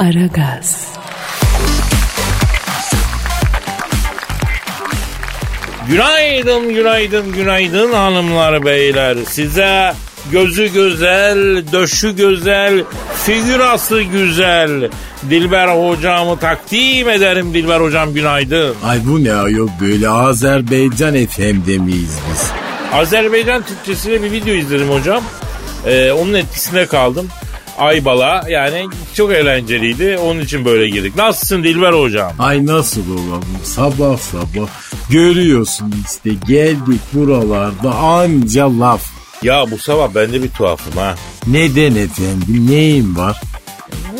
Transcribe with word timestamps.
Aragaz. 0.00 0.88
Günaydın, 5.88 6.74
günaydın, 6.74 7.32
günaydın 7.32 7.92
hanımlar 7.92 8.64
beyler. 8.64 9.16
Size 9.28 9.92
gözü 10.32 10.66
güzel, 10.66 11.38
döşü 11.72 12.10
güzel, 12.10 12.84
figürası 13.24 14.02
güzel. 14.02 14.90
Dilber 15.30 15.68
hocamı 15.68 16.38
takdim 16.38 17.08
ederim 17.08 17.54
Dilber 17.54 17.80
hocam 17.80 18.14
günaydın. 18.14 18.74
Ay 18.84 18.98
bu 19.06 19.24
ne 19.24 19.34
ayol 19.34 19.68
böyle 19.80 20.08
Azerbaycan 20.08 21.14
FM'de 21.26 21.78
miyiz 21.78 22.18
biz? 22.32 22.50
Azerbaycan 22.92 23.62
Türkçesiyle 23.62 24.22
bir 24.22 24.32
video 24.32 24.54
izledim 24.54 24.90
hocam. 24.90 25.22
Ee, 25.86 26.12
onun 26.12 26.34
etkisine 26.34 26.86
kaldım. 26.86 27.28
Aybala 27.80 28.44
yani 28.48 28.88
çok 29.14 29.32
eğlenceliydi. 29.32 30.18
Onun 30.18 30.40
için 30.40 30.64
böyle 30.64 30.88
girdik. 30.88 31.16
Nasılsın 31.16 31.64
Dilber 31.64 31.92
hocam? 31.92 32.32
Ay 32.38 32.66
nasıl 32.66 33.02
olalım 33.14 33.44
sabah 33.64 34.18
sabah 34.18 34.68
görüyorsun 35.10 35.94
işte 36.06 36.30
geldik 36.48 37.00
buralarda 37.12 37.94
anca 37.94 38.80
laf. 38.80 39.10
Ya 39.42 39.70
bu 39.70 39.78
sabah 39.78 40.08
ben 40.14 40.32
de 40.32 40.42
bir 40.42 40.50
tuhafım 40.50 40.92
ha. 40.96 41.14
Neden 41.46 41.94
efendim 41.94 42.66
neyin 42.70 43.16
var? 43.16 43.40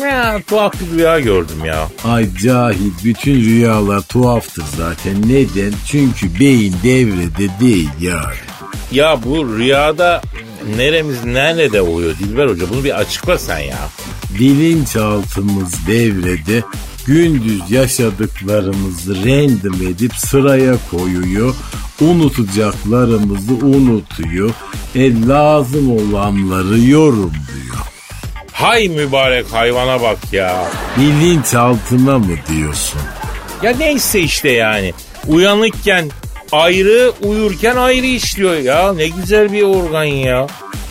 Ya 0.01 0.41
tuhaf 0.47 0.73
bir 0.81 0.97
rüya 0.97 1.19
gördüm 1.19 1.65
ya. 1.65 1.87
Ay 2.05 2.35
cahil 2.43 2.91
bütün 3.03 3.35
rüyalar 3.35 4.01
tuhaftır 4.01 4.63
zaten. 4.77 5.21
Neden? 5.27 5.73
Çünkü 5.87 6.39
beyin 6.39 6.75
devrede 6.83 7.59
değil 7.59 7.89
yani. 8.01 8.35
Ya 8.91 9.19
bu 9.25 9.57
rüyada 9.57 10.21
neremiz 10.77 11.23
nerede 11.25 11.81
oluyor 11.81 12.17
Dilber 12.19 12.47
Hoca? 12.47 12.69
Bunu 12.69 12.83
bir 12.83 12.99
açıkla 12.99 13.37
sen 13.37 13.59
ya. 13.59 13.77
Bilinçaltımız 14.39 15.87
devrede 15.87 16.63
gündüz 17.05 17.71
yaşadıklarımızı 17.71 19.15
random 19.15 19.87
edip 19.87 20.15
sıraya 20.15 20.75
koyuyor. 20.91 21.55
Unutacaklarımızı 22.01 23.53
unutuyor. 23.53 24.51
E 24.95 25.27
lazım 25.27 25.91
olanları 25.91 26.79
yorumluyor. 26.79 27.77
Hay 28.51 28.89
mübarek 28.89 29.45
hayvana 29.53 30.01
bak 30.01 30.17
ya. 30.31 30.67
Bilinçaltına 30.97 32.19
mı 32.19 32.35
diyorsun? 32.49 33.01
Ya 33.63 33.75
neyse 33.77 34.19
işte 34.19 34.49
yani. 34.49 34.93
Uyanıkken 35.27 36.09
ayrı, 36.51 37.11
uyurken 37.21 37.75
ayrı 37.75 38.05
işliyor 38.05 38.55
ya. 38.55 38.93
Ne 38.93 39.07
güzel 39.07 39.51
bir 39.53 39.61
organ 39.63 40.03
ya. 40.03 40.47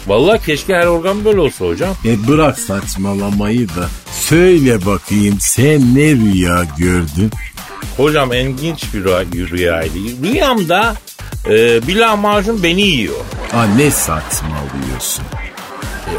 Vallahi 0.06 0.44
keşke 0.46 0.74
her 0.74 0.86
organ 0.86 1.24
böyle 1.24 1.40
olsa 1.40 1.64
hocam. 1.66 1.94
E 2.04 2.28
bırak 2.28 2.58
saçmalamayı 2.58 3.68
da 3.68 3.88
söyle 4.12 4.86
bakayım 4.86 5.36
sen 5.40 5.94
ne 5.94 6.02
rüya 6.12 6.66
gördün? 6.78 7.30
Hocam 7.96 8.32
ilginç 8.32 8.84
bir 8.94 9.04
rüya- 9.04 9.50
rüyaydı. 9.50 9.94
Rüyamda 10.22 10.94
e, 11.48 11.86
bir 11.86 11.96
lahmacun 11.96 12.62
beni 12.62 12.80
yiyor. 12.82 13.14
Ha 13.52 13.66
ne 13.76 13.90
saçmalıyorsun? 13.90 15.24
E, 16.06 16.12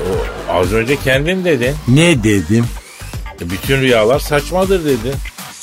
o, 0.50 0.54
az 0.54 0.74
önce 0.74 0.96
kendin 1.04 1.46
dedin. 1.46 1.76
Ne 1.88 2.24
dedim? 2.24 2.66
E, 3.42 3.50
bütün 3.50 3.82
rüyalar 3.82 4.20
saçmadır 4.20 4.86
dedin. 4.86 5.14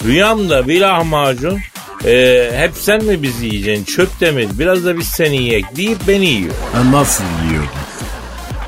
Rüyamda 0.05 0.69
bir 0.69 0.81
lahmacun 0.81 1.59
e, 2.05 2.51
hep 2.57 2.73
sen 2.77 3.05
mi 3.05 3.23
bizi 3.23 3.47
yiyeceksin 3.47 3.85
çöp 3.85 4.21
demir 4.21 4.49
biraz 4.53 4.85
da 4.85 4.99
biz 4.99 5.07
seni 5.09 5.37
yiyek 5.37 5.77
deyip 5.77 5.99
beni 6.09 6.27
yiyor. 6.27 6.55
Ha, 6.73 6.93
nasıl 6.93 7.25
yiyordun? 7.49 7.69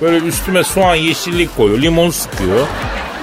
Böyle 0.00 0.26
üstüme 0.26 0.64
soğan 0.64 0.94
yeşillik 0.94 1.56
koyuyor 1.56 1.82
limon 1.82 2.10
sıkıyor. 2.10 2.66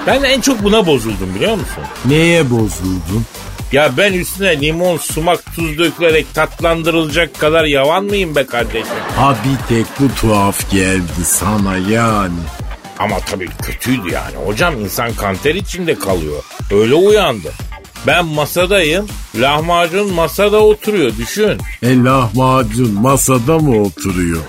Ben 0.08 0.23
en 0.23 0.41
çok 0.41 0.63
buna 0.63 0.85
bozuldum 0.88 1.35
biliyor 1.35 1.53
musun? 1.53 1.83
Neye 2.05 2.50
bozuldun? 2.50 3.25
Ya 3.72 3.91
ben 3.97 4.13
üstüne 4.13 4.61
limon, 4.61 4.97
sumak, 4.97 5.55
tuz 5.55 5.78
dökülerek 5.78 6.33
tatlandırılacak 6.33 7.39
kadar 7.39 7.63
yavan 7.66 8.03
mıyım 8.03 8.35
be 8.35 8.45
kardeşim? 8.45 8.88
Ha 9.16 9.35
bir 9.45 9.75
tek 9.75 9.85
bu 10.00 10.16
tuhaf 10.22 10.72
geldi 10.72 11.25
sana 11.25 11.78
yani. 11.78 12.39
Ama 13.00 13.19
tabii 13.19 13.50
kötüydü 13.62 14.09
yani. 14.13 14.35
Hocam 14.45 14.81
insan 14.81 15.13
kanter 15.13 15.56
içinde 15.56 16.00
kalıyor. 16.00 16.44
Öyle 16.72 16.94
uyandı. 16.94 17.51
Ben 18.07 18.25
masadayım. 18.25 19.07
Lahmacun 19.35 20.13
masada 20.13 20.59
oturuyor. 20.59 21.12
Düşün. 21.18 21.57
E 21.84 22.03
lahmacun 22.03 22.94
masada 22.94 23.59
mı 23.59 23.81
oturuyor? 23.81 24.41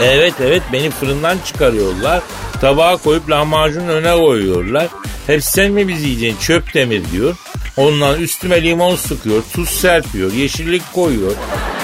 Evet 0.00 0.34
evet 0.40 0.62
beni 0.72 0.90
fırından 0.90 1.38
çıkarıyorlar. 1.46 2.22
Tabağa 2.60 2.96
koyup 2.96 3.30
lahmacunun 3.30 3.88
öne 3.88 4.12
koyuyorlar. 4.12 4.88
Hep 5.26 5.44
sen 5.44 5.72
mi 5.72 5.88
bizi 5.88 6.08
yiyeceksin 6.08 6.40
çöp 6.40 6.74
demir 6.74 7.02
diyor. 7.12 7.36
Ondan 7.76 8.20
üstüme 8.20 8.62
limon 8.62 8.96
sıkıyor, 8.96 9.42
tuz 9.52 9.68
serpiyor, 9.68 10.32
yeşillik 10.32 10.92
koyuyor. 10.92 11.32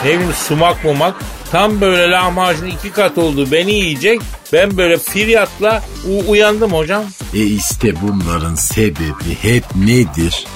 Ne 0.05 0.11
bileyim 0.11 0.33
sumak 0.49 0.85
mumak. 0.85 1.15
Tam 1.53 1.81
böyle 1.81 2.11
lahmacun 2.11 2.67
iki 2.67 2.91
kat 2.91 3.19
oldu 3.19 3.49
beni 3.53 3.73
yiyecek. 3.73 4.21
Ben 4.53 4.77
böyle 4.77 4.99
firyatla 4.99 5.83
uyandım 6.29 6.73
hocam. 6.73 7.05
E 7.35 7.43
işte 7.43 7.95
bunların 8.03 8.55
sebebi 8.55 9.35
hep 9.43 9.65
nedir? 9.77 10.47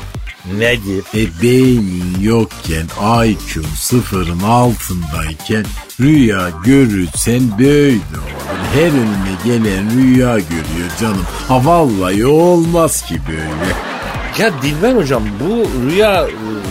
Nedir? 0.47 1.05
E 1.15 1.43
beynin 1.43 2.21
yokken 2.21 2.87
IQ 3.27 3.63
sıfırın 3.77 4.41
altındayken 4.41 5.65
rüya 6.01 6.51
görürsen 6.65 7.59
böyle 7.59 7.97
olur. 7.97 8.43
Her 8.75 8.89
önüne 8.89 9.35
gelen 9.45 9.91
rüya 9.97 10.39
görüyor 10.39 10.91
canım. 11.01 11.27
Ha 11.49 11.65
vallahi 11.65 12.27
olmaz 12.27 13.03
ki 13.03 13.21
böyle. 13.29 13.73
Ya 14.39 14.63
Dilber 14.63 14.97
hocam 14.97 15.23
bu 15.41 15.69
rüya 15.91 16.23
e, 16.23 16.31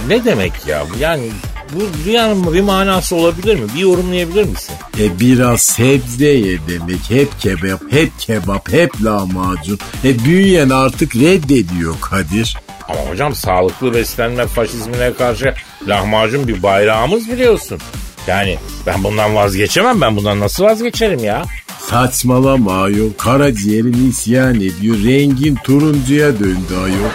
ne 0.09 0.25
demek 0.25 0.53
ya? 0.67 0.83
Yani 0.99 1.29
bu 1.75 2.05
rüyanın 2.05 2.53
bir 2.53 2.61
manası 2.61 3.15
olabilir 3.15 3.59
mi? 3.59 3.65
Bir 3.75 3.79
yorumlayabilir 3.79 4.43
misin? 4.43 4.75
E 4.99 5.19
biraz 5.19 5.61
sebze 5.61 6.27
ye 6.27 6.57
demek. 6.69 7.09
Hep 7.09 7.39
kebap, 7.39 7.81
hep 7.91 8.19
kebap, 8.19 8.71
hep 8.73 9.03
lahmacun. 9.03 9.79
E 10.03 10.25
büyüyen 10.25 10.69
artık 10.69 11.15
reddediyor 11.15 11.95
Kadir. 12.01 12.57
Ama 12.91 13.09
hocam 13.09 13.35
sağlıklı 13.35 13.93
beslenme 13.93 14.47
faşizmine 14.47 15.13
karşı 15.13 15.53
lahmacun 15.87 16.47
bir 16.47 16.63
bayrağımız 16.63 17.31
biliyorsun. 17.31 17.79
Yani 18.27 18.57
ben 18.85 19.03
bundan 19.03 19.35
vazgeçemem. 19.35 20.01
Ben 20.01 20.15
bundan 20.15 20.39
nasıl 20.39 20.63
vazgeçerim 20.63 21.23
ya? 21.23 21.43
Saçmalama 21.79 22.81
ayol. 22.83 23.13
Karaciğerin 23.17 24.09
isyan 24.09 24.55
ediyor. 24.55 24.95
Rengin 25.05 25.55
turuncuya 25.55 26.39
döndü 26.39 26.73
ayol. 26.83 27.11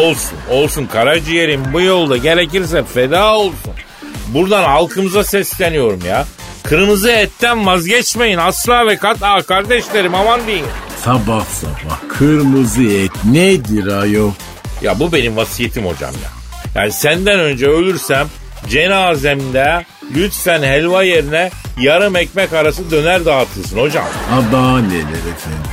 Olsun 0.00 0.38
olsun 0.50 0.86
karaciğerim 0.86 1.60
bu 1.72 1.80
yolda 1.80 2.16
gerekirse 2.16 2.84
feda 2.84 3.34
olsun. 3.36 3.72
Buradan 4.28 4.62
halkımıza 4.64 5.24
sesleniyorum 5.24 6.00
ya. 6.06 6.26
Kırmızı 6.62 7.10
etten 7.10 7.66
vazgeçmeyin 7.66 8.38
asla 8.38 8.86
ve 8.86 8.96
kat'a 8.96 9.42
kardeşlerim 9.42 10.14
aman 10.14 10.40
diyeyim. 10.46 10.66
Sabah 11.04 11.44
sabah 11.44 11.98
kırmızı 12.18 12.82
et 12.82 13.10
nedir 13.24 13.86
ayol? 13.86 14.30
Ya 14.82 14.98
bu 15.00 15.12
benim 15.12 15.36
vasiyetim 15.36 15.86
hocam 15.86 16.12
ya. 16.12 16.30
Yani 16.82 16.92
senden 16.92 17.38
önce 17.40 17.66
ölürsem 17.66 18.26
cenazemde 18.68 19.84
lütfen 20.16 20.62
helva 20.62 21.02
yerine 21.02 21.50
yarım 21.80 22.16
ekmek 22.16 22.52
arası 22.52 22.90
döner 22.90 23.24
dağıtılsın 23.24 23.78
hocam. 23.78 24.04
Daha 24.52 24.78
neler 24.78 25.02
efendim. 25.02 25.70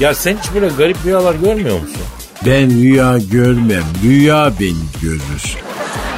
Ya 0.00 0.14
sen 0.14 0.38
hiç 0.42 0.54
böyle 0.54 0.68
garip 0.78 0.96
rüyalar 1.04 1.34
görmüyor 1.34 1.80
musun? 1.80 2.02
Ben 2.46 2.70
rüya 2.82 3.18
görmem. 3.18 3.84
Rüya 4.04 4.52
beni 4.60 4.84
görür. 5.02 5.56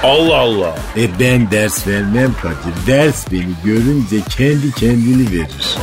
Allah 0.03 0.37
Allah. 0.37 0.75
E 0.97 1.21
ben 1.21 1.50
ders 1.50 1.87
vermem 1.87 2.34
Kadir. 2.43 2.87
Ders 2.87 3.32
beni 3.32 3.55
görünce 3.65 4.16
kendi 4.37 4.72
kendini 4.72 5.32
verir. 5.32 5.76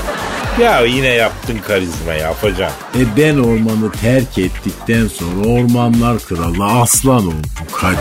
Ya 0.59 0.81
yine 0.81 1.07
yaptın 1.07 1.57
karizma 1.67 2.13
yapacağım. 2.13 2.73
E 2.95 3.17
ben 3.17 3.37
ormanı 3.37 3.91
terk 4.01 4.37
ettikten 4.37 5.07
sonra 5.07 5.47
ormanlar 5.47 6.19
kralı 6.19 6.65
aslan 6.81 7.27
oldu 7.27 7.47
Kadir. 7.73 7.97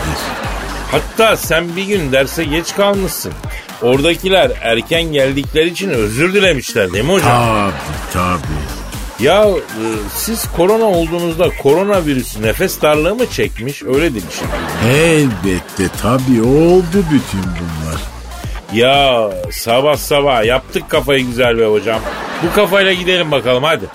Hatta 0.91 1.37
sen 1.37 1.75
bir 1.75 1.83
gün 1.83 2.11
derse 2.11 2.43
geç 2.43 2.75
kalmışsın. 2.75 3.33
Oradakiler 3.81 4.51
erken 4.61 5.03
geldikleri 5.03 5.69
için 5.69 5.89
özür 5.89 6.33
dilemişler 6.33 6.93
değil 6.93 7.05
mi 7.05 7.11
hocam? 7.11 7.31
Tabi 7.31 7.73
tabi. 8.13 8.41
Ya 9.19 9.45
e, 9.49 9.83
siz 10.15 10.45
korona 10.57 10.83
olduğunuzda 10.83 11.49
koronavirüs 11.61 12.39
nefes 12.39 12.81
darlığı 12.81 13.15
mı 13.15 13.29
çekmiş? 13.31 13.83
Öyle 13.83 14.09
demiş. 14.09 14.35
Elbette 14.89 15.95
tabi 16.01 16.41
oldu 16.41 17.05
bütün 17.11 17.41
bunlar. 17.43 18.01
Ya 18.73 19.29
sabah 19.51 19.97
sabah 19.97 20.45
yaptık 20.45 20.89
kafayı 20.89 21.25
güzel 21.25 21.57
be 21.57 21.65
hocam. 21.65 21.99
Bu 22.43 22.53
kafayla 22.55 22.93
gidelim 22.93 23.31
bakalım 23.31 23.63
hadi. 23.63 23.85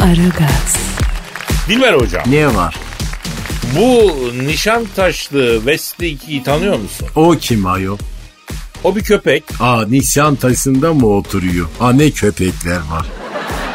Aragaz, 0.00 0.76
Dilber 1.68 1.92
hocam 1.94 2.22
Ne 2.26 2.54
var? 2.54 2.76
bu 3.76 4.12
Nişantaşlı 4.46 5.56
Wesley 5.56 6.12
2'yi 6.12 6.42
tanıyor 6.42 6.78
musun? 6.78 7.08
O 7.16 7.30
kim 7.40 7.66
ayol? 7.66 7.98
O 8.84 8.96
bir 8.96 9.02
köpek. 9.02 9.44
Aa 9.60 9.84
Nişantaşı'nda 9.86 10.94
mı 10.94 11.06
oturuyor? 11.06 11.68
Aa 11.80 11.92
ne 11.92 12.10
köpekler 12.10 12.76
var. 12.76 13.06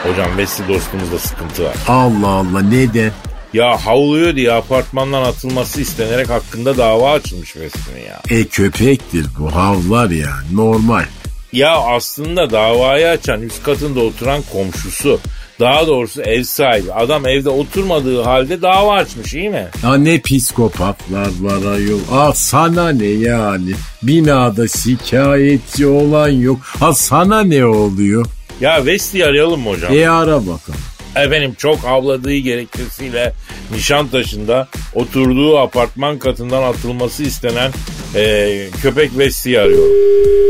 Hocam 0.04 0.28
Wesley 0.38 0.68
dostumuzda 0.68 1.20
sıkıntı 1.20 1.64
var. 1.64 1.76
Allah 1.88 2.28
Allah 2.28 2.62
neden? 2.62 3.12
Ya 3.54 3.86
havluyor 3.86 4.36
diye 4.36 4.52
apartmandan 4.54 5.24
atılması 5.24 5.82
istenerek 5.82 6.30
hakkında 6.30 6.78
dava 6.78 7.12
açılmış 7.12 7.54
Wesley'nin 7.54 8.08
ya. 8.08 8.22
E 8.30 8.44
köpektir 8.44 9.26
bu 9.40 9.56
havlar 9.56 10.10
ya 10.10 10.30
normal. 10.54 11.06
Ya 11.54 11.78
aslında 11.78 12.52
davayı 12.52 13.08
açan 13.08 13.42
üst 13.42 13.64
katında 13.64 14.00
oturan 14.00 14.42
komşusu. 14.54 15.20
Daha 15.60 15.88
doğrusu 15.88 16.22
ev 16.22 16.44
sahibi. 16.44 16.94
Adam 16.94 17.28
evde 17.28 17.50
oturmadığı 17.50 18.22
halde 18.22 18.62
dava 18.62 18.94
açmış 18.94 19.34
iyi 19.34 19.50
mi? 19.50 19.68
Ya 19.84 19.96
ne 19.96 20.22
psikopatlar 20.22 21.30
var 21.42 21.72
ayol. 21.74 22.00
Aa 22.12 22.34
sana 22.34 22.90
ne 22.90 23.06
yani? 23.06 23.72
Binada 24.04 24.68
şikayetçi 24.68 25.88
olan 25.88 26.30
yok. 26.30 26.60
Ha 26.64 26.94
sana 26.94 27.44
ne 27.44 27.66
oluyor? 27.66 28.26
Ya 28.62 28.78
Wesley'i 28.78 29.26
arayalım 29.26 29.62
mı 29.62 29.70
hocam? 29.70 29.94
E 29.94 30.10
ara 30.10 30.38
bakalım. 30.42 30.80
Efendim 31.24 31.56
çok 31.58 31.86
avladığı 31.86 32.34
gerekçesiyle 32.36 33.34
Nişantaşı'nda 33.72 34.68
oturduğu 34.94 35.58
apartman 35.60 36.20
katından 36.20 36.64
atılması 36.64 37.24
istenen 37.24 37.72
e, 38.16 38.68
köpek 38.82 39.10
Wesley'i 39.10 39.60
arıyor. 39.60 39.88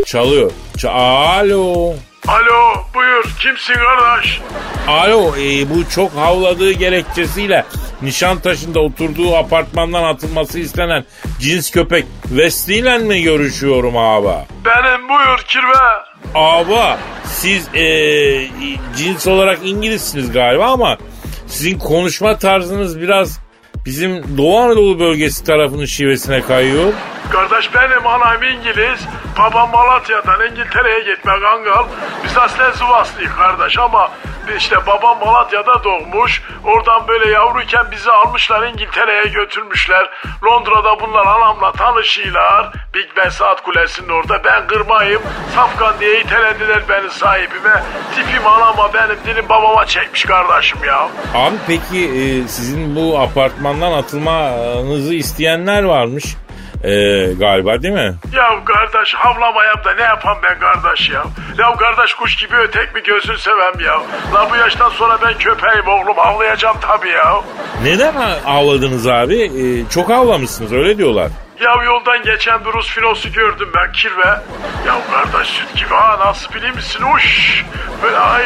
Çalıyor. 0.06 0.52
Ç- 0.78 0.90
Alo. 0.90 1.94
Alo 2.28 2.84
buyur 2.96 3.24
kimsin 3.42 3.74
kardeş? 3.74 4.42
Alo 4.88 5.36
e, 5.38 5.70
bu 5.70 5.90
çok 5.90 6.12
havladığı 6.12 6.72
gerekçesiyle 6.72 7.66
Nişantaşı'nda 8.02 8.80
oturduğu 8.80 9.36
apartmandan 9.36 10.04
atılması 10.04 10.60
istenen 10.60 11.06
cins 11.40 11.72
köpek 11.72 12.06
Wesley 12.28 12.80
ile 12.80 12.98
mi 12.98 13.22
görüşüyorum 13.22 13.98
abi? 13.98 14.46
Benim 14.66 15.10
buyur 15.10 15.38
kirve. 15.48 15.78
Abi 16.36 16.98
siz 17.38 17.76
e, 17.76 17.84
cins 18.98 19.28
olarak 19.28 19.60
İngilizsiniz 19.64 20.32
galiba 20.32 20.66
ama 20.66 20.98
sizin 21.48 21.80
konuşma 21.80 22.38
tarzınız 22.38 23.02
biraz 23.02 23.40
bizim 23.86 24.38
Doğu 24.38 24.60
Anadolu 24.60 25.00
bölgesi 25.00 25.44
tarafının 25.44 25.86
şivesine 25.86 26.42
kayıyor. 26.42 26.94
Kardeş 27.32 27.70
benim 27.76 28.08
anam 28.08 28.44
İngiliz. 28.44 29.00
Babam 29.40 29.72
Malatya'dan 29.72 30.52
İngiltere'ye 30.52 31.00
gitme 31.00 31.34
kangal. 31.42 31.86
Biz 32.24 32.38
aslen 32.38 32.72
Sivaslıyız 32.72 33.32
kardeş 33.36 33.78
ama 33.78 34.12
işte 34.56 34.76
babam 34.88 35.20
Malatya'da 35.20 35.84
doğmuş. 35.84 36.42
Oradan 36.66 37.08
böyle 37.08 37.30
yavruyken 37.32 37.92
bizi 37.92 38.12
almışlar 38.12 38.68
İngiltere'ye 38.68 39.24
götürmüşler. 39.24 40.10
Londra'da 40.46 41.00
bunlar 41.00 41.26
anamla 41.26 41.72
tanışıyorlar. 41.72 42.72
Big 42.94 43.06
Ben 43.18 43.30
Saat 43.30 43.64
Kulesi'nin 43.64 44.10
orada. 44.10 44.44
Ben 44.44 44.68
kırmayım. 44.68 45.22
Safkan 45.56 46.00
diye 46.00 46.22
itelediler 46.22 46.84
beni 46.90 47.10
sahibime. 47.10 47.84
Tipim 48.16 48.48
anama 48.48 48.94
benim 48.94 49.18
dilim 49.26 49.50
babama 49.50 49.86
çekmiş 49.86 50.24
kardeşim 50.26 50.80
ya. 50.86 51.10
Abi 51.36 51.56
peki 51.68 52.06
e, 52.06 52.48
sizin 52.48 52.96
bu 52.96 53.20
apartmandan 53.20 53.92
atılmanızı 53.92 55.14
isteyenler 55.14 55.84
varmış 55.84 56.36
e, 56.84 56.90
galiba 57.34 57.82
değil 57.82 57.94
mi? 57.94 58.16
Ya 58.34 58.50
kardeş 58.66 59.14
havlamayam 59.14 59.84
da 59.86 59.94
ne 59.94 60.02
yapam 60.04 60.38
ben 60.44 60.60
kardeş 60.60 61.10
ya. 61.10 61.24
Ya 61.58 61.76
kardeş 61.76 62.14
kuş 62.14 62.36
gibi 62.36 62.56
ötek 62.56 62.96
mi 62.96 63.04
gözün 63.04 63.36
sevem 63.36 63.80
ya. 63.86 64.02
La 64.34 64.50
bu 64.52 64.56
yaştan 64.56 64.90
sonra 64.90 65.18
ben 65.26 65.34
köpeğim 65.38 65.88
oğlum 65.88 66.20
avlayacağım 66.20 66.78
tabii 66.82 67.10
ya. 67.10 67.34
Neden 67.84 68.14
avladınız 68.46 69.08
abi? 69.08 69.42
E, 69.44 69.90
çok 69.90 70.12
avlamışsınız 70.12 70.74
öyle 70.74 70.98
diyorlar. 70.98 71.28
Ya 71.62 71.84
yoldan 71.86 72.24
geçen 72.24 72.66
bir 72.66 72.74
Rus 72.74 72.88
filosu 72.90 73.32
gördüm 73.32 73.70
ben 73.76 73.92
kirve. 73.92 74.28
Ya 74.88 74.96
kardeş 75.12 75.48
süt 75.48 75.76
gibi 75.76 75.90
ha 75.94 76.20
nasıl 76.20 76.54
biliyor 76.54 76.76
musun? 76.76 77.04
Uş. 77.16 77.64
Böyle 78.04 78.18
ay 78.18 78.44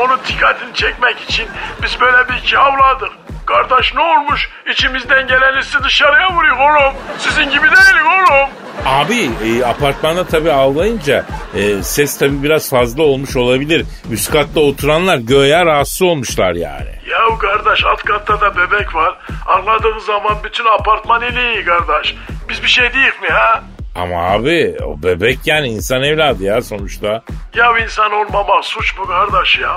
onun 0.00 0.18
dikkatini 0.28 0.74
çekmek 0.74 1.20
için 1.20 1.48
biz 1.82 2.00
böyle 2.00 2.28
bir 2.28 2.34
iki 2.34 2.58
avladık. 2.58 3.10
Kardeş 3.52 3.94
ne 3.94 4.00
olmuş? 4.00 4.50
İçimizden 4.72 5.26
gelen 5.26 5.60
hissi 5.60 5.84
dışarıya 5.84 6.32
vuruyor 6.34 6.56
oğlum. 6.56 6.94
Sizin 7.18 7.44
gibi 7.44 7.62
değil 7.62 8.04
oğlum. 8.06 8.48
Abi 8.86 9.30
e, 9.44 9.64
apartmanda 9.64 10.26
tabii 10.26 10.52
avlayınca 10.52 11.26
e, 11.54 11.82
ses 11.82 12.18
tabii 12.18 12.42
biraz 12.42 12.70
fazla 12.70 13.02
olmuş 13.02 13.36
olabilir. 13.36 13.86
Üst 14.10 14.32
katta 14.32 14.60
oturanlar 14.60 15.16
göğe 15.16 15.64
rahatsız 15.66 16.02
olmuşlar 16.02 16.54
yani. 16.54 16.90
Ya 17.10 17.38
kardeş 17.38 17.84
alt 17.84 18.02
katta 18.02 18.40
da 18.40 18.56
bebek 18.56 18.94
var. 18.94 19.18
Anladığı 19.46 20.00
zaman 20.00 20.36
bütün 20.44 20.64
apartman 20.64 21.22
iyi 21.22 21.64
kardeş. 21.64 22.14
Biz 22.48 22.62
bir 22.62 22.68
şey 22.68 22.94
değil 22.94 23.20
mi 23.22 23.28
ha? 23.28 23.62
Ama 23.94 24.16
abi 24.16 24.76
o 24.86 25.02
bebek 25.02 25.38
yani 25.46 25.68
insan 25.68 26.02
evladı 26.02 26.42
ya 26.44 26.62
sonuçta. 26.62 27.22
Ya 27.54 27.78
insan 27.78 28.12
olmamak 28.12 28.64
suç 28.64 28.98
mu 28.98 29.04
kardeş 29.06 29.58
ya? 29.58 29.76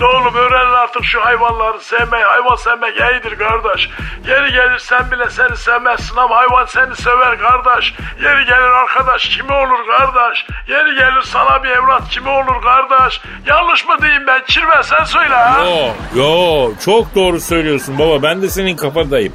Ne 0.00 0.06
oğlum 0.06 0.34
öğrenin 0.34 0.72
artık 0.72 1.04
şu 1.04 1.24
hayvanları 1.24 1.80
sevmeyi. 1.80 2.24
Hayvan 2.24 2.56
sevmek 2.56 2.96
iyidir 3.00 3.38
kardeş. 3.38 3.88
Yeri 4.28 4.52
gelir 4.52 4.78
sen 4.78 5.10
bile 5.10 5.30
seni 5.30 5.56
sevmezsin 5.56 6.16
ama 6.16 6.36
hayvan 6.36 6.64
seni 6.64 6.96
sever 6.96 7.38
kardeş. 7.38 7.94
Yeri 8.24 8.44
gelir 8.44 8.72
arkadaş 8.82 9.28
kimi 9.28 9.52
olur 9.52 9.86
kardeş? 9.98 10.46
Yeri 10.68 10.94
gelir 10.94 11.22
sana 11.24 11.62
bir 11.62 11.68
evlat 11.68 12.08
kimi 12.10 12.28
olur 12.28 12.62
kardeş? 12.62 13.20
Yanlış 13.46 13.86
mı 13.86 13.94
diyeyim 14.02 14.26
ben? 14.26 14.44
Kirve 14.44 14.82
sen 14.82 15.04
söyle 15.04 15.34
ha? 15.34 15.64
Yo 15.64 15.88
yo 16.16 16.70
çok 16.84 17.14
doğru 17.14 17.40
söylüyorsun 17.40 17.98
baba 17.98 18.22
ben 18.22 18.42
de 18.42 18.48
senin 18.48 18.76
kafadayım. 18.76 19.32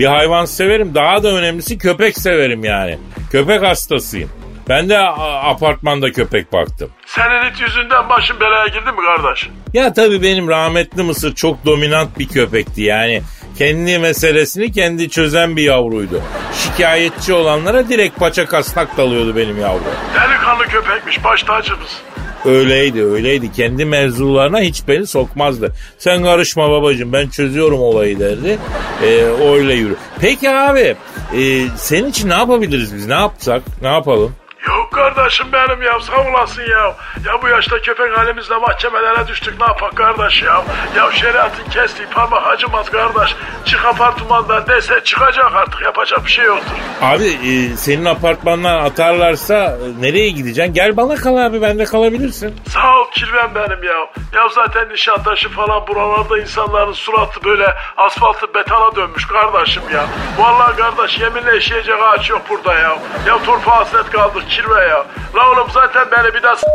Bir 0.00 0.06
hayvan 0.06 0.44
severim 0.44 0.94
daha 0.94 1.22
da 1.22 1.28
önemlisi 1.28 1.78
köpek 1.78 2.18
severim 2.18 2.64
yani. 2.64 2.98
Köpek 3.32 3.62
hastasıyım. 3.62 4.30
Ben 4.68 4.88
de 4.88 4.98
apartmanda 5.42 6.12
köpek 6.12 6.52
baktım. 6.52 6.90
Senin 7.06 7.50
it 7.50 7.60
yüzünden 7.60 8.08
başın 8.08 8.40
belaya 8.40 8.66
girdi 8.66 8.92
mi 8.92 8.98
kardeş? 9.06 9.48
Ya 9.74 9.92
tabii 9.92 10.22
benim 10.22 10.48
rahmetli 10.48 11.02
Mısır 11.02 11.34
çok 11.34 11.66
dominant 11.66 12.18
bir 12.18 12.28
köpekti 12.28 12.82
yani. 12.82 13.22
Kendi 13.58 13.98
meselesini 13.98 14.72
kendi 14.72 15.10
çözen 15.10 15.56
bir 15.56 15.62
yavruydu. 15.62 16.22
Şikayetçi 16.54 17.32
olanlara 17.32 17.88
direkt 17.88 18.18
paça 18.18 18.46
kasnak 18.46 18.96
dalıyordu 18.96 19.36
benim 19.36 19.60
yavru. 19.60 19.82
Delikanlı 20.14 20.64
köpekmiş 20.64 21.24
baş 21.24 21.42
tacımız. 21.42 22.02
Öyleydi 22.44 23.04
öyleydi. 23.04 23.52
Kendi 23.52 23.84
mevzularına 23.84 24.60
hiç 24.60 24.82
beni 24.88 25.06
sokmazdı. 25.06 25.72
Sen 25.98 26.22
karışma 26.24 26.70
babacığım 26.70 27.12
ben 27.12 27.28
çözüyorum 27.28 27.80
olayı 27.80 28.20
derdi. 28.20 28.58
Ee, 29.02 29.06
öyle 29.52 29.74
yürü. 29.74 29.96
Peki 30.20 30.50
abi 30.50 30.96
e, 31.36 31.66
senin 31.76 32.08
için 32.10 32.28
ne 32.28 32.34
yapabiliriz 32.34 32.94
biz? 32.94 33.06
Ne 33.06 33.14
yapsak? 33.14 33.62
Ne 33.82 33.88
yapalım? 33.88 34.32
Yok 34.68 34.92
kardeşim 34.92 35.46
benim 35.52 35.82
ya 35.82 36.00
sağ 36.00 36.30
olasın 36.30 36.62
ya. 36.62 36.96
Ya 37.26 37.42
bu 37.42 37.48
yaşta 37.48 37.80
köpek 37.82 38.18
halimizle 38.18 38.56
mahkemelere 38.56 39.26
düştük 39.28 39.60
ne 39.60 39.66
yapak 39.66 39.96
kardeş 39.96 40.42
ya. 40.42 40.62
Ya 40.96 41.12
şeriatın 41.12 41.70
kestiği 41.70 42.08
parmak 42.08 42.46
acımaz 42.46 42.90
kardeş. 42.90 43.36
Çık 43.64 43.84
apartmandan 43.84 44.66
dese 44.66 45.04
çıkacak 45.04 45.54
artık 45.54 45.82
yapacak 45.82 46.24
bir 46.26 46.30
şey 46.30 46.44
yoktur. 46.44 46.76
Abi 47.02 47.24
e, 47.26 47.76
senin 47.76 48.04
apartmandan 48.04 48.78
atarlarsa 48.84 49.54
e, 49.54 50.02
nereye 50.02 50.30
gideceksin? 50.30 50.74
Gel 50.74 50.96
bana 50.96 51.14
kal 51.14 51.36
abi 51.36 51.62
bende 51.62 51.84
kalabilirsin. 51.84 52.54
Sağ 52.68 53.00
ol 53.00 53.10
kirven 53.10 53.54
benim 53.54 53.82
ya. 53.84 53.98
Ya 54.34 54.48
zaten 54.54 54.88
Nişantaşı 54.88 55.48
falan 55.48 55.86
buralarda 55.86 56.38
insanların 56.38 56.92
suratı 56.92 57.44
böyle 57.44 57.74
asfaltı 57.96 58.54
betona 58.54 58.96
dönmüş 58.96 59.26
kardeşim 59.26 59.82
ya. 59.94 60.06
Vallahi 60.38 60.76
kardeş 60.76 61.18
yeminle 61.18 61.58
işleyecek 61.58 61.94
ağaç 62.02 62.30
yok 62.30 62.42
burada 62.50 62.74
ya. 62.74 62.98
Ya 63.26 63.42
turpa 63.42 63.76
hasret 63.76 64.10
kaldık 64.10 64.49
kirve 64.50 64.80
ya. 64.80 65.06
La 65.36 65.50
oğlum 65.50 65.68
zaten 65.74 66.06
beni 66.12 66.34
bir 66.34 66.42
daha 66.42 66.56
s- 66.56 66.66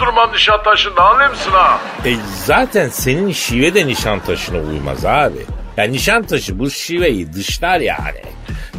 durmam 0.00 0.32
Nişantaşı'nda 0.32 1.02
anlıyor 1.02 1.30
musun 1.30 1.52
ha? 1.52 1.78
E 2.06 2.10
zaten 2.44 2.88
senin 2.88 3.32
şive 3.32 3.74
de 3.74 3.86
Nişantaşı'na 3.86 4.58
uymaz 4.58 5.04
abi. 5.04 5.46
Ya 5.76 5.84
Nişantaşı 5.84 6.58
bu 6.58 6.70
şiveyi 6.70 7.32
dışlar 7.32 7.80
yani. 7.80 8.22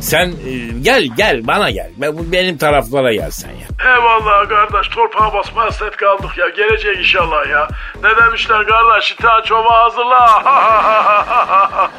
Sen 0.02 0.28
e, 0.28 0.52
gel 0.82 1.04
gel 1.18 1.48
bana 1.48 1.70
gel. 1.70 1.92
Ben, 1.98 2.18
bu 2.18 2.32
benim 2.32 2.58
taraflara 2.58 3.14
gel 3.14 3.32
sen 3.32 3.50
ya. 3.50 3.94
Eyvallah 3.96 4.50
kardeş 4.50 4.88
torpağa 4.88 5.34
basma 5.34 5.62
hasret 5.66 5.96
kaldık 5.98 6.38
ya. 6.38 6.50
Gelecek 6.50 6.98
inşallah 6.98 7.48
ya. 7.50 7.68
Ne 8.04 8.26
demişler 8.26 8.68
kardeş 8.68 9.12
itaat 9.12 9.46
çoma 9.46 9.72
hazırla. 9.76 10.44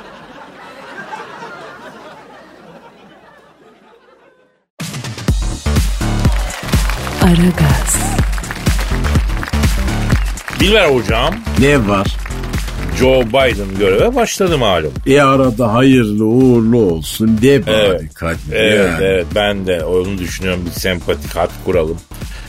Aragaz, 7.25 8.17
Dilber 10.61 10.89
hocam 10.89 11.35
Ne 11.59 11.89
var? 11.89 12.17
Joe 12.99 13.27
Biden 13.27 13.79
göreve 13.79 14.15
başladı 14.15 14.59
malum. 14.59 14.93
E 15.07 15.21
arada 15.21 15.75
hayırlı 15.75 16.25
uğurlu 16.25 16.79
olsun 16.79 17.39
de 17.43 17.67
bari 17.67 17.75
Evet. 17.75 18.15
Kadir. 18.15 18.53
Evet 18.53 18.91
yani. 18.91 19.05
evet 19.05 19.27
ben 19.35 19.67
de 19.67 19.85
onu 19.85 20.19
düşünüyorum 20.19 20.63
bir 20.67 20.81
sempatik 20.81 21.37
hat 21.37 21.51
kuralım. 21.65 21.99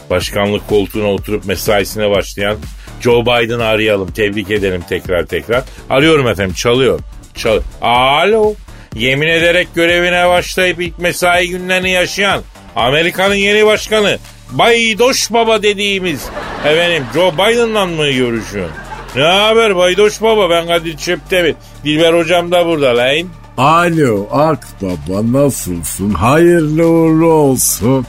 Başkanlık 0.09 0.67
koltuğuna 0.67 1.07
oturup 1.07 1.45
mesaisine 1.45 2.09
başlayan 2.09 2.57
Joe 3.01 3.21
Biden'ı 3.21 3.65
arayalım. 3.65 4.11
Tebrik 4.11 4.51
edelim 4.51 4.83
tekrar 4.89 5.25
tekrar. 5.25 5.63
Arıyorum 5.89 6.27
efendim 6.27 6.55
çalıyor. 6.55 6.99
Çal 7.35 7.59
Alo. 7.81 8.53
Yemin 8.95 9.27
ederek 9.27 9.67
görevine 9.75 10.29
başlayıp 10.29 10.81
ilk 10.81 10.99
mesai 10.99 11.49
günlerini 11.49 11.91
yaşayan 11.91 12.41
Amerika'nın 12.75 13.35
yeni 13.35 13.65
başkanı 13.65 14.17
Baydoş 14.51 15.31
Baba 15.31 15.63
dediğimiz 15.63 16.25
efendim 16.65 17.03
Joe 17.13 17.33
Biden'la 17.33 17.85
mı 17.85 18.09
görüşüyorsun? 18.09 18.75
Ne 19.15 19.21
haber 19.23 19.75
Baydoş 19.75 20.21
Baba 20.21 20.49
ben 20.49 20.67
Kadir 20.67 20.97
Çöptemir. 20.97 21.55
Dilber 21.83 22.13
hocam 22.13 22.51
da 22.51 22.65
burada 22.65 22.97
lan. 22.97 23.27
Alo 23.57 24.27
Akbaba 24.31 25.21
nasılsın? 25.43 26.09
Hayırlı 26.13 26.87
uğurlu 26.87 27.27
olsun. 27.27 28.05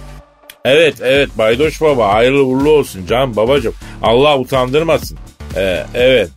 Evet 0.64 0.94
evet 1.00 1.28
Baydoş 1.38 1.80
Baba 1.80 2.14
hayırlı 2.14 2.44
uğurlu 2.44 2.70
olsun 2.70 3.06
canım 3.06 3.36
babacım. 3.36 3.74
Allah 4.02 4.38
utandırmasın. 4.38 5.18
Ee, 5.56 5.84
evet. 5.94 6.28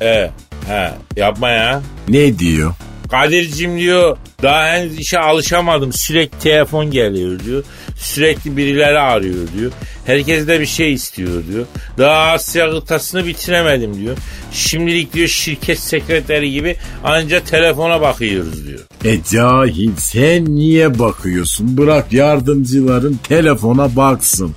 Evet. 0.00 0.30
He, 0.68 0.90
yapma 1.16 1.48
ya. 1.50 1.82
Ne 2.08 2.38
diyor? 2.38 2.74
Kadir'cim 3.14 3.78
diyor 3.78 4.16
daha 4.42 4.66
henüz 4.68 4.98
işe 4.98 5.18
alışamadım. 5.18 5.92
Sürekli 5.92 6.38
telefon 6.38 6.90
geliyor 6.90 7.40
diyor. 7.44 7.64
Sürekli 7.96 8.56
birileri 8.56 8.98
arıyor 8.98 9.48
diyor. 9.58 9.72
Herkes 10.06 10.46
de 10.46 10.60
bir 10.60 10.66
şey 10.66 10.92
istiyor 10.92 11.42
diyor. 11.52 11.66
Daha 11.98 12.32
Asya 12.32 12.70
kıtasını 12.70 13.26
bitiremedim 13.26 14.00
diyor. 14.00 14.16
Şimdilik 14.52 15.12
diyor 15.12 15.28
şirket 15.28 15.78
sekreteri 15.78 16.50
gibi 16.50 16.76
anca 17.04 17.44
telefona 17.44 18.00
bakıyoruz 18.00 18.66
diyor. 18.66 18.80
E 19.04 19.22
cahil 19.32 19.90
sen 19.96 20.44
niye 20.44 20.98
bakıyorsun? 20.98 21.76
Bırak 21.76 22.12
yardımcıların 22.12 23.18
telefona 23.28 23.96
baksın. 23.96 24.54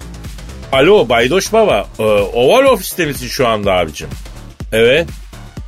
Alo 0.71 1.09
Baydoş 1.09 1.53
Baba. 1.53 1.87
Ee, 1.99 2.03
oval 2.03 2.63
ofiste 2.65 3.05
misin 3.05 3.27
şu 3.27 3.47
anda 3.47 3.73
abicim? 3.73 4.09
Evet. 4.71 5.07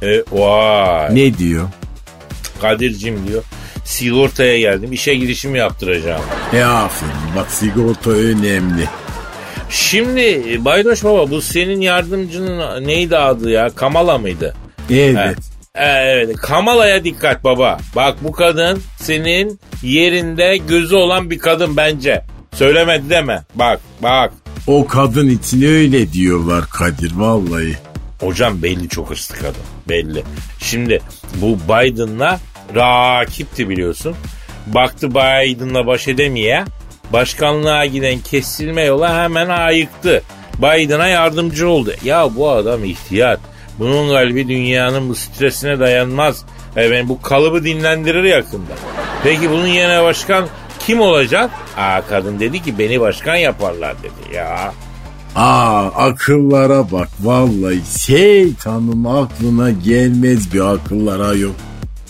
E, 0.01 0.23
vay. 0.31 1.15
Ne 1.15 1.37
diyor? 1.37 1.69
Kadir'cim 2.61 3.27
diyor. 3.27 3.43
Sigortaya 3.85 4.59
geldim. 4.59 4.93
işe 4.93 5.15
girişimi 5.15 5.57
yaptıracağım. 5.57 6.21
E 6.53 6.63
aferin 6.63 7.13
bak 7.35 7.51
sigorta 7.51 8.11
önemli. 8.11 8.85
Şimdi 9.69 10.43
e, 10.51 10.65
Baydoş 10.65 11.03
Baba 11.03 11.29
bu 11.29 11.41
senin 11.41 11.81
yardımcının 11.81 12.87
neydi 12.87 13.17
adı 13.17 13.49
ya? 13.49 13.69
Kamala 13.69 14.17
mıydı? 14.17 14.55
Evet. 14.89 15.37
E, 15.75 15.85
evet. 15.85 16.35
Kamala'ya 16.35 17.03
dikkat 17.03 17.43
baba. 17.43 17.77
Bak 17.95 18.15
bu 18.21 18.31
kadın 18.31 18.81
senin 19.01 19.59
yerinde 19.83 20.57
gözü 20.57 20.95
olan 20.95 21.29
bir 21.29 21.39
kadın 21.39 21.77
bence. 21.77 22.23
Söylemedi 22.53 23.09
deme. 23.09 23.43
Bak 23.55 23.79
bak. 24.01 24.33
O 24.67 24.87
kadın 24.87 25.29
için 25.29 25.61
öyle 25.61 26.13
diyorlar 26.13 26.65
Kadir 26.69 27.15
vallahi. 27.15 27.77
Hocam 28.19 28.63
belli 28.63 28.89
çok 28.89 29.09
hırslı 29.09 29.35
kadın. 29.35 29.61
Belli. 29.89 30.23
Şimdi 30.59 31.01
bu 31.35 31.57
Biden'la 31.59 32.39
rakipti 32.75 33.69
biliyorsun. 33.69 34.15
Baktı 34.67 35.11
Biden'la 35.11 35.87
baş 35.87 36.07
edemeye. 36.07 36.65
Başkanlığa 37.13 37.85
giden 37.85 38.19
kesilme 38.19 38.83
yola 38.83 39.23
hemen 39.23 39.49
ayıktı. 39.49 40.23
Biden'a 40.57 41.07
yardımcı 41.07 41.69
oldu. 41.69 41.91
Ya 42.03 42.35
bu 42.35 42.49
adam 42.49 42.83
ihtiyat. 42.83 43.39
Bunun 43.79 44.09
kalbi 44.09 44.47
dünyanın 44.47 45.09
bu 45.09 45.15
stresine 45.15 45.79
dayanmaz. 45.79 46.45
Efendim, 46.75 47.09
bu 47.09 47.21
kalıbı 47.21 47.63
dinlendirir 47.63 48.23
yakında. 48.23 48.73
Peki 49.23 49.49
bunun 49.49 49.67
yerine 49.67 50.03
başkan 50.03 50.47
kim 50.79 51.01
olacak? 51.01 51.49
Aa 51.77 52.01
kadın 52.09 52.39
dedi 52.39 52.63
ki 52.63 52.79
beni 52.79 52.99
başkan 52.99 53.35
yaparlar 53.35 53.95
dedi 54.03 54.35
ya. 54.35 54.73
Aa 55.35 55.85
akıllara 55.85 56.91
bak 56.91 57.09
vallahi 57.23 57.81
şeytanın 57.99 59.03
aklına 59.03 59.69
gelmez 59.69 60.53
bir 60.53 60.73
akıllara 60.73 61.33
yok. 61.33 61.55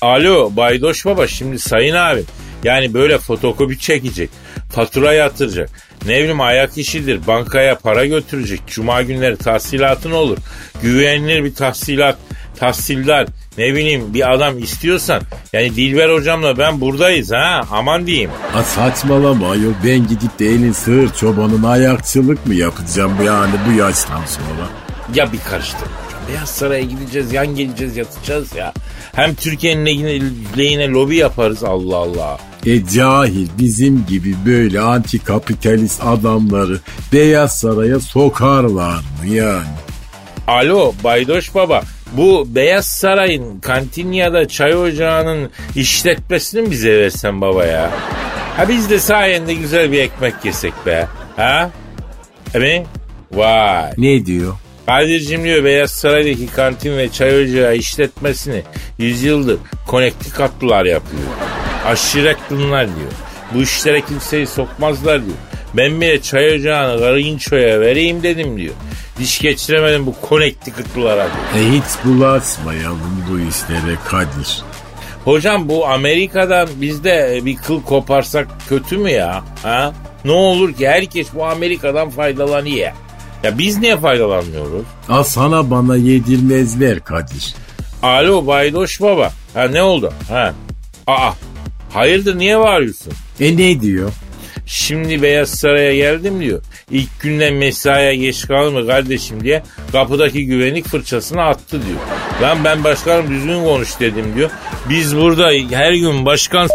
Alo 0.01 0.55
Baydoş 0.55 1.05
Baba 1.05 1.27
şimdi 1.27 1.59
sayın 1.59 1.95
abi 1.95 2.23
yani 2.63 2.93
böyle 2.93 3.17
fotokopi 3.17 3.79
çekecek, 3.79 4.29
fatura 4.71 5.13
yatıracak, 5.13 5.69
ne 6.05 6.19
bileyim 6.19 6.41
ayak 6.41 6.77
işidir, 6.77 7.27
bankaya 7.27 7.77
para 7.77 8.05
götürecek, 8.05 8.61
cuma 8.67 9.01
günleri 9.01 9.37
tahsilatın 9.37 10.11
olur, 10.11 10.37
güvenilir 10.81 11.43
bir 11.43 11.55
tahsilat, 11.55 12.17
tahsildar, 12.59 13.27
ne 13.57 13.73
bileyim 13.73 14.13
bir 14.13 14.33
adam 14.33 14.59
istiyorsan 14.59 15.21
yani 15.53 15.75
Dilber 15.75 16.09
hocamla 16.09 16.57
ben 16.57 16.81
buradayız 16.81 17.31
ha 17.31 17.61
aman 17.71 18.07
diyeyim. 18.07 18.31
Ha 18.51 18.63
saçmalama 18.63 19.51
ayol 19.51 19.73
ben 19.85 20.07
gidip 20.07 20.39
de 20.39 20.45
elin 20.45 20.71
sığır 20.71 21.13
çobanın 21.13 21.63
ayakçılık 21.63 22.45
mı 22.45 22.53
yapacağım 22.53 23.13
yani 23.25 23.53
bu 23.67 23.79
yaştan 23.79 24.21
sonra? 24.25 24.69
Ya 25.15 25.31
bir 25.31 25.39
karıştırma. 25.49 26.08
Beyaz 26.29 26.49
Saray'a 26.49 26.83
gideceğiz, 26.83 27.33
yan 27.33 27.55
geleceğiz, 27.55 27.97
yatacağız 27.97 28.55
ya. 28.55 28.73
Hem 29.15 29.35
Türkiye'nin 29.35 29.85
lehine, 29.85 30.21
lehine 30.57 30.87
lobi 30.87 31.15
yaparız 31.15 31.63
Allah 31.63 31.97
Allah. 31.97 32.39
E 32.65 32.87
cahil 32.87 33.47
bizim 33.59 34.05
gibi 34.05 34.35
böyle 34.45 34.79
antikapitalist 34.79 36.03
adamları 36.03 36.79
Beyaz 37.13 37.59
Saray'a 37.59 37.99
sokarlar 37.99 38.95
mı 38.95 39.27
yani? 39.29 39.67
Alo 40.47 40.93
Baydoş 41.03 41.55
Baba 41.55 41.81
bu 42.13 42.47
Beyaz 42.55 42.85
Saray'ın 42.85 43.59
kantin 43.59 44.11
ya 44.11 44.33
da 44.33 44.47
çay 44.47 44.75
ocağının 44.75 45.49
işletmesini 45.75 46.61
mi 46.61 46.71
bize 46.71 46.97
versen 46.97 47.41
baba 47.41 47.65
ya? 47.65 47.91
Ha 48.57 48.69
biz 48.69 48.89
de 48.89 48.99
sayende 48.99 49.53
güzel 49.53 49.91
bir 49.91 49.99
ekmek 49.99 50.33
yesek 50.43 50.73
be. 50.85 51.07
Ha? 51.35 51.69
Evet. 52.53 52.87
Vay. 53.31 53.91
Ne 53.97 54.25
diyor? 54.25 54.53
Kadir'cim 54.89 55.43
diyor 55.43 55.63
Beyaz 55.63 55.91
Saray'daki 55.91 56.47
kantin 56.47 56.97
ve 56.97 57.11
çay 57.11 57.43
ocağı 57.43 57.75
işletmesini 57.75 58.63
yüzyıldır 58.97 59.57
Connecticutlular 59.89 60.85
yapıyor. 60.85 61.23
Aşiret 61.85 62.37
bunlar 62.49 62.85
diyor. 62.87 63.11
Bu 63.53 63.61
işlere 63.61 64.01
kimseyi 64.01 64.47
sokmazlar 64.47 65.25
diyor. 65.25 65.37
Ben 65.73 66.01
bile 66.01 66.21
çay 66.21 66.55
ocağını 66.55 66.99
Garınço'ya 66.99 67.81
vereyim 67.81 68.23
dedim 68.23 68.57
diyor. 68.57 68.73
Diş 69.19 69.39
geçiremedim 69.39 70.05
bu 70.05 70.15
Connecticutlulara 70.29 71.27
diyor. 71.53 71.65
E 71.65 71.71
hiç 71.71 72.05
bulaşmayalım 72.05 73.25
bu 73.29 73.39
işlere 73.39 73.95
Kadir. 74.07 74.61
Hocam 75.25 75.69
bu 75.69 75.87
Amerika'dan 75.87 76.69
biz 76.75 77.03
de 77.03 77.39
bir 77.45 77.55
kıl 77.55 77.83
koparsak 77.83 78.47
kötü 78.69 78.97
mü 78.97 79.11
ya? 79.11 79.43
Ha? 79.63 79.93
Ne 80.25 80.31
olur 80.31 80.73
ki 80.73 80.87
herkes 80.87 81.27
bu 81.33 81.45
Amerika'dan 81.45 82.09
faydalanıyor. 82.09 82.91
Ya 83.43 83.57
biz 83.57 83.77
niye 83.77 83.97
faydalanmıyoruz? 83.97 84.85
Al 85.09 85.23
sana 85.23 85.71
bana 85.71 85.95
yedirmezler 85.95 86.99
Kadir. 86.99 87.53
Alo 88.03 88.47
Baydoş 88.47 89.01
Baba. 89.01 89.31
Ha 89.53 89.63
ne 89.63 89.83
oldu? 89.83 90.13
Ha. 90.29 90.53
Aa. 91.07 91.31
Hayırdır 91.93 92.37
niye 92.37 92.59
bağırıyorsun? 92.59 93.13
E 93.39 93.57
ne 93.57 93.81
diyor? 93.81 94.11
Şimdi 94.65 95.21
Beyaz 95.21 95.49
Saray'a 95.49 95.95
geldim 95.95 96.39
diyor. 96.41 96.61
İlk 96.91 97.21
günden 97.21 97.53
mesaiye 97.53 98.15
geç 98.15 98.47
kalma 98.47 98.85
kardeşim 98.87 99.43
diye 99.43 99.63
kapıdaki 99.91 100.45
güvenlik 100.45 100.87
fırçasını 100.87 101.41
attı 101.43 101.79
diyor. 101.87 101.99
Lan 102.41 102.63
ben 102.63 102.83
başkanım 102.83 103.29
düzgün 103.29 103.63
konuş 103.63 103.99
dedim 103.99 104.25
diyor. 104.35 104.49
Biz 104.89 105.17
burada 105.17 105.49
her 105.71 105.93
gün 105.93 106.25
başkan 106.25 106.67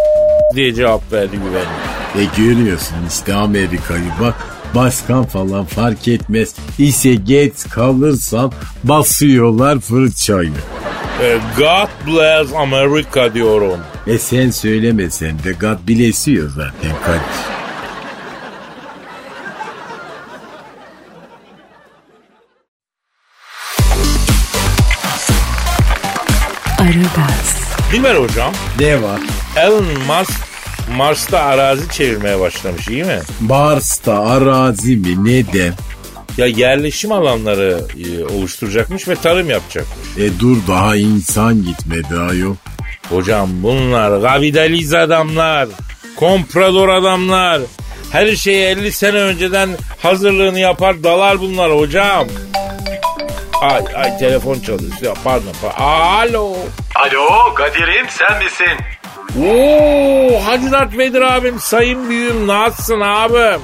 diye 0.55 0.75
cevap 0.75 1.13
verdi 1.13 1.37
güvenlik. 1.37 2.31
E 2.37 2.43
görüyorsun 2.43 2.97
işte 3.09 3.35
Amerika'yı 3.35 4.11
bak 4.21 4.54
başkan 4.75 5.25
falan 5.25 5.65
fark 5.65 6.09
etmez. 6.09 6.55
İşe 6.79 7.15
geç 7.15 7.53
kalırsan 7.71 8.53
basıyorlar 8.85 9.81
fırçayı. 9.81 10.51
E, 11.23 11.39
God 11.59 11.89
bless 12.07 12.53
America 12.55 13.35
diyorum. 13.35 13.79
E 14.07 14.19
sen 14.19 14.51
söylemesen 14.51 15.39
de 15.45 15.53
God 15.53 15.89
bilesiyor 15.89 16.51
zaten 16.51 16.93
Kadir. 17.05 17.55
Aragaz, 26.79 27.57
Dilber 27.93 28.15
hocam 28.15 28.53
Ne 28.81 29.03
var? 29.03 29.21
Elon 29.57 29.85
Musk 29.85 30.54
Mars'ta 30.93 31.41
arazi 31.41 31.89
çevirmeye 31.91 32.41
başlamış 32.41 32.89
iyi 32.89 33.05
mi? 33.05 33.19
Mars'ta 33.41 34.21
arazi 34.27 34.97
mi 34.97 35.25
neden? 35.25 35.75
Ya 36.37 36.47
yerleşim 36.47 37.13
alanları 37.13 37.81
e, 38.07 38.25
oluşturacakmış 38.25 39.09
ve 39.09 39.15
tarım 39.15 39.51
yapacakmış. 39.51 40.19
E 40.19 40.41
dur 40.41 40.57
daha 40.69 40.97
insan 40.97 41.65
gitmedi 41.65 42.19
ayol. 42.31 42.55
Hocam 43.11 43.49
bunlar 43.53 44.23
kapitaliz 44.23 44.95
adamlar, 44.95 45.69
komprador 46.17 46.89
adamlar. 46.89 47.61
Her 48.13 48.37
şeyi 48.37 48.65
50 48.65 48.93
sene 48.93 49.17
önceden 49.19 49.71
hazırlığını 50.03 50.59
yapar 50.61 51.05
dalar 51.05 51.41
bunlar 51.41 51.73
hocam. 51.79 52.27
Ay 53.63 53.83
ay 53.97 54.19
telefon 54.19 54.61
çalıyor. 54.61 54.93
Ya, 55.03 55.15
Pardon, 55.25 55.53
pardon. 55.63 55.85
Alo. 55.85 56.57
Alo 56.95 57.55
Kadir'im 57.55 58.07
sen 58.09 58.45
misin? 58.45 58.85
Oo, 59.43 60.47
Hacı 60.47 60.73
Dert 60.73 60.99
Vedir 60.99 61.21
abim, 61.21 61.59
sayın 61.59 62.09
büyüğüm 62.09 62.47
nasılsın 62.47 63.01
abim? 63.01 63.61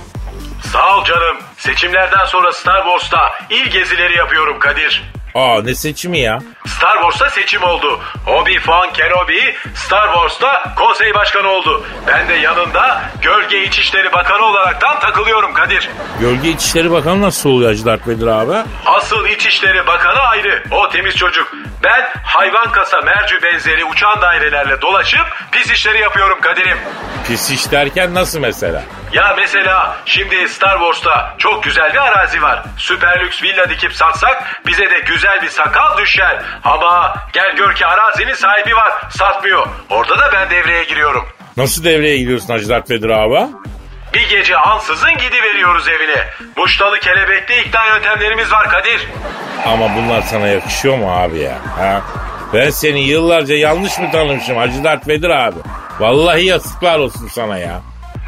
Sağ 0.72 0.98
ol 0.98 1.04
canım. 1.04 1.36
Seçimlerden 1.58 2.24
sonra 2.24 2.52
Star 2.52 2.82
Wars'ta 2.84 3.32
il 3.50 3.66
gezileri 3.70 4.16
yapıyorum 4.16 4.58
Kadir. 4.58 5.12
Aa 5.34 5.62
ne 5.64 5.74
seçimi 5.74 6.18
ya? 6.18 6.38
Star 6.66 6.94
Wars'ta 6.94 7.30
seçim 7.30 7.62
oldu. 7.62 8.00
Obi-Wan 8.26 8.92
Kenobi 8.92 9.54
Star 9.74 10.12
Wars'ta 10.12 10.74
konsey 10.76 11.14
başkanı 11.14 11.48
oldu. 11.48 11.84
Ben 12.06 12.28
de 12.28 12.34
yanında 12.34 13.02
Gölge 13.22 13.64
İçişleri 13.64 14.12
Bakanı 14.12 14.44
olaraktan 14.44 15.00
takılıyorum 15.00 15.52
Kadir. 15.54 15.90
Gölge 16.20 16.48
İçişleri 16.48 16.90
Bakanı 16.90 17.22
nasıl 17.22 17.50
oluyor 17.50 17.70
Hacı 17.70 17.84
Dert 17.84 18.08
Vedir 18.08 18.26
abi? 18.26 18.52
Asıl 18.86 19.26
İçişleri 19.26 19.86
Bakanı 19.86 20.20
ayrı. 20.20 20.64
O 20.70 20.88
temiz 20.90 21.16
çocuk. 21.16 21.52
Ben 21.84 22.08
hayvan 22.24 22.72
kasa 22.72 23.00
mercü 23.00 23.42
benzeri 23.42 23.84
uçan 23.84 24.20
dairelerle 24.22 24.80
dolaşıp 24.80 25.26
pis 25.52 25.70
işleri 25.70 26.00
yapıyorum 26.00 26.40
Kadir'im. 26.40 26.78
Pis 27.28 27.50
iş 27.50 27.70
derken 27.70 28.14
nasıl 28.14 28.38
mesela? 28.38 28.82
Ya 29.12 29.34
mesela 29.36 29.96
şimdi 30.04 30.48
Star 30.48 30.78
Wars'ta 30.78 31.34
çok 31.38 31.62
güzel 31.64 31.92
bir 31.92 31.98
arazi 31.98 32.42
var. 32.42 32.62
Süper 32.76 33.20
lüks 33.20 33.42
villa 33.42 33.70
dikip 33.70 33.92
satsak 33.94 34.62
bize 34.66 34.90
de 34.90 34.98
güzel 35.06 35.42
bir 35.42 35.48
sakal 35.48 35.98
düşer. 35.98 36.42
Ama 36.64 37.14
gel 37.32 37.56
gör 37.56 37.74
ki 37.74 37.86
arazinin 37.86 38.34
sahibi 38.34 38.76
var 38.76 38.92
satmıyor. 39.10 39.66
Orada 39.90 40.18
da 40.18 40.30
ben 40.32 40.50
devreye 40.50 40.84
giriyorum. 40.84 41.28
Nasıl 41.56 41.84
devreye 41.84 42.16
giriyorsun 42.18 42.48
Hacı 42.52 42.68
Dert 42.68 42.90
Vedir 42.90 43.08
abi? 43.08 43.46
Bir 44.14 44.28
gece 44.28 44.56
ansızın 44.56 45.12
gidiveriyoruz 45.18 45.88
evine. 45.88 46.24
Muştalı 46.56 47.00
kelebekli 47.00 47.60
ikna 47.60 47.86
yöntemlerimiz 47.86 48.52
var 48.52 48.68
Kadir. 48.70 49.08
Ama 49.66 49.96
bunlar 49.96 50.22
sana 50.22 50.46
yakışıyor 50.48 50.96
mu 50.98 51.12
abi 51.22 51.38
ya? 51.38 51.58
Ha? 51.78 52.02
Ben 52.54 52.70
seni 52.70 53.00
yıllarca 53.00 53.54
yanlış 53.54 53.98
mı 53.98 54.10
tanımışım 54.12 54.56
Hacı 54.56 54.84
Dert 54.84 55.08
Vedir 55.08 55.30
abi? 55.30 55.58
Vallahi 56.00 56.44
yazıklar 56.44 56.98
olsun 56.98 57.28
sana 57.28 57.58
ya. 57.58 57.80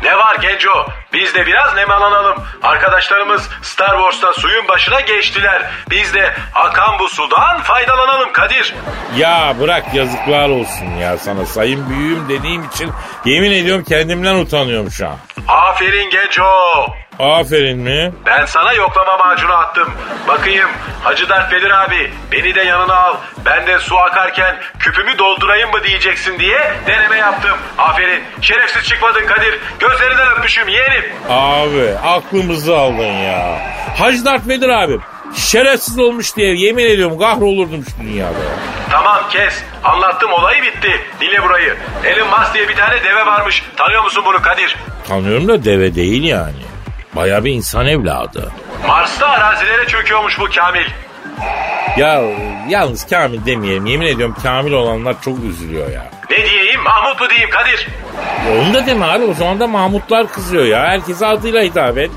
Ne 0.02 0.18
var 0.18 0.35
Genco? 0.37 0.87
Biz 1.12 1.35
de 1.35 1.47
biraz 1.47 1.75
nemalanalım. 1.75 2.44
Arkadaşlarımız 2.62 3.49
Star 3.62 3.90
Wars'ta 3.90 4.32
suyun 4.32 4.68
başına 4.68 5.00
geçtiler. 5.00 5.71
Biz 5.90 6.14
de 6.14 6.35
akan 6.54 6.99
bu 6.99 7.09
sudan 7.09 7.62
faydalanalım 7.62 8.32
Kadir. 8.32 8.75
Ya 9.16 9.54
bırak 9.61 9.94
yazıklar 9.94 10.49
olsun 10.49 10.87
ya 11.00 11.18
sana 11.18 11.47
sayın 11.47 11.90
büyüğüm 11.90 12.28
dediğim 12.28 12.64
için 12.64 12.90
yemin 13.25 13.52
ediyorum 13.52 13.85
kendimden 13.88 14.35
utanıyorum 14.35 14.90
şu 14.90 15.09
an. 15.09 15.16
Aferin 15.49 16.11
Genco. 16.11 16.44
Aferin 17.19 17.78
mi? 17.78 18.12
Ben 18.26 18.45
sana 18.45 18.73
yoklama 18.73 19.16
macunu 19.16 19.52
attım. 19.52 19.88
Bakayım 20.28 20.69
Hacı 21.02 21.28
Dert 21.28 21.52
Vedir 21.52 21.71
abi 21.85 22.11
beni 22.33 22.54
de 22.54 22.62
yanına 22.62 22.95
al. 22.95 23.16
Ben 23.47 23.66
de 23.66 23.78
su 23.78 23.99
akarken 23.99 24.57
küpümü 24.78 25.19
doldurayım 25.19 25.71
mı 25.71 25.83
diyeceksin 25.85 26.38
diye 26.38 26.73
deneme 26.87 27.16
yaptım. 27.16 27.57
Aferin 27.78 28.23
şerefsiz 28.40 28.85
çıkmadın 28.88 29.26
Kadir. 29.26 29.59
Gözlerinden 29.78 30.28
öpmüşüm 30.28 30.69
yeğenim. 30.69 31.04
Abi 31.28 31.90
aklımızı 32.07 32.76
aldın 32.76 33.02
ya. 33.12 33.59
Hacı 33.99 34.25
Dert 34.25 34.49
Vedir 34.49 34.69
abi 34.69 34.99
şerefsiz 35.37 35.99
olmuş 35.99 36.37
diye 36.37 36.54
yemin 36.54 36.85
ediyorum 36.85 37.19
kahrolurdum 37.19 37.85
şu 37.85 38.02
dünyada 38.02 38.38
ya. 38.38 38.54
Tamam 38.90 39.21
kes. 39.31 39.62
Anlattım 39.85 40.33
olayı 40.33 40.62
bitti. 40.62 41.00
Dinle 41.21 41.42
burayı. 41.42 41.76
Elon 42.04 42.28
Musk 42.28 42.54
diye 42.54 42.69
bir 42.69 42.76
tane 42.76 43.04
deve 43.04 43.26
varmış. 43.26 43.62
Tanıyor 43.76 44.04
musun 44.04 44.23
bunu 44.26 44.42
Kadir? 44.42 44.76
Tanıyorum 45.09 45.49
da 45.49 45.64
deve 45.64 45.95
değil 45.95 46.23
yani. 46.25 46.71
Baya 47.16 47.45
bir 47.45 47.52
insan 47.52 47.87
evladı. 47.87 48.52
Mars'ta 48.87 49.28
arazilere 49.28 49.87
çöküyormuş 49.87 50.38
bu 50.40 50.45
Kamil. 50.54 50.87
Ya 51.97 52.23
yalnız 52.69 53.07
Kamil 53.07 53.47
demeyelim. 53.47 53.87
Yemin 53.87 54.07
ediyorum 54.07 54.37
Kamil 54.42 54.73
olanlar 54.73 55.16
çok 55.23 55.45
üzülüyor 55.45 55.90
ya. 55.90 56.11
Ne 56.31 56.37
diyeyim 56.50 56.81
Mahmut 56.83 57.21
mu 57.21 57.28
diyeyim 57.31 57.50
Kadir? 57.50 57.88
Ya 58.49 58.62
Onu 58.62 58.75
da 58.75 58.87
deme 58.87 59.04
abi 59.04 59.25
o 59.25 59.35
zaman 59.35 59.61
da 59.61 59.66
Mahmutlar 59.66 60.33
kızıyor 60.33 60.64
ya. 60.64 60.81
Herkese 60.83 61.26
adıyla 61.26 61.62
hitap 61.62 61.99
et. 61.99 62.11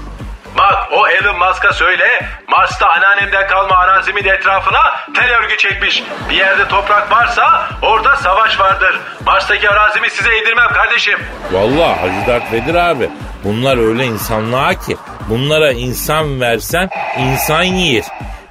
O 0.91 1.07
Elon 1.07 1.37
Musk'a 1.39 1.73
söyle 1.73 2.05
Mars'ta 2.47 2.87
anneannemden 2.89 3.47
kalma 3.47 3.75
arazimin 3.75 4.25
etrafına 4.25 4.81
tel 5.15 5.37
örgü 5.37 5.57
çekmiş. 5.57 6.03
Bir 6.29 6.35
yerde 6.35 6.67
toprak 6.67 7.11
varsa 7.11 7.69
orada 7.81 8.15
savaş 8.15 8.59
vardır. 8.59 8.99
Mars'taki 9.25 9.69
arazimi 9.69 10.09
size 10.09 10.35
yedirmem 10.35 10.69
kardeşim. 10.73 11.19
Vallahi 11.51 11.99
Hacı 11.99 12.27
Dert 12.27 12.53
Vedir 12.53 12.75
abi 12.75 13.09
bunlar 13.43 13.89
öyle 13.89 14.05
insanlığa 14.05 14.73
ki 14.73 14.97
bunlara 15.29 15.71
insan 15.71 16.41
versen 16.41 16.89
insan 17.19 17.63
yer. 17.63 18.03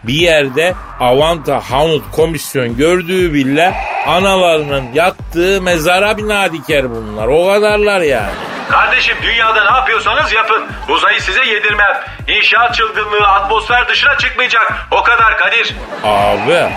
Bir 0.02 0.14
yerde 0.14 0.74
Avanta 1.00 1.60
Hanut 1.70 2.10
komisyon 2.12 2.76
gördüğü 2.76 3.34
bile 3.34 3.74
analarının 4.06 4.84
yattığı 4.94 5.62
mezara 5.62 6.16
bina 6.16 6.52
diker 6.52 6.90
bunlar. 6.90 7.28
O 7.28 7.46
kadarlar 7.46 8.00
yani. 8.00 8.53
Kardeşim 8.70 9.16
dünyada 9.22 9.70
ne 9.70 9.76
yapıyorsanız 9.76 10.32
yapın. 10.32 10.66
Uzayı 10.88 11.20
size 11.20 11.44
yedirmem. 11.44 12.00
İnşaat 12.28 12.74
çılgınlığı 12.74 13.26
atmosfer 13.28 13.88
dışına 13.88 14.18
çıkmayacak. 14.18 14.72
O 14.90 15.02
kadar 15.02 15.38
Kadir. 15.38 15.74
Abi, 16.04 16.68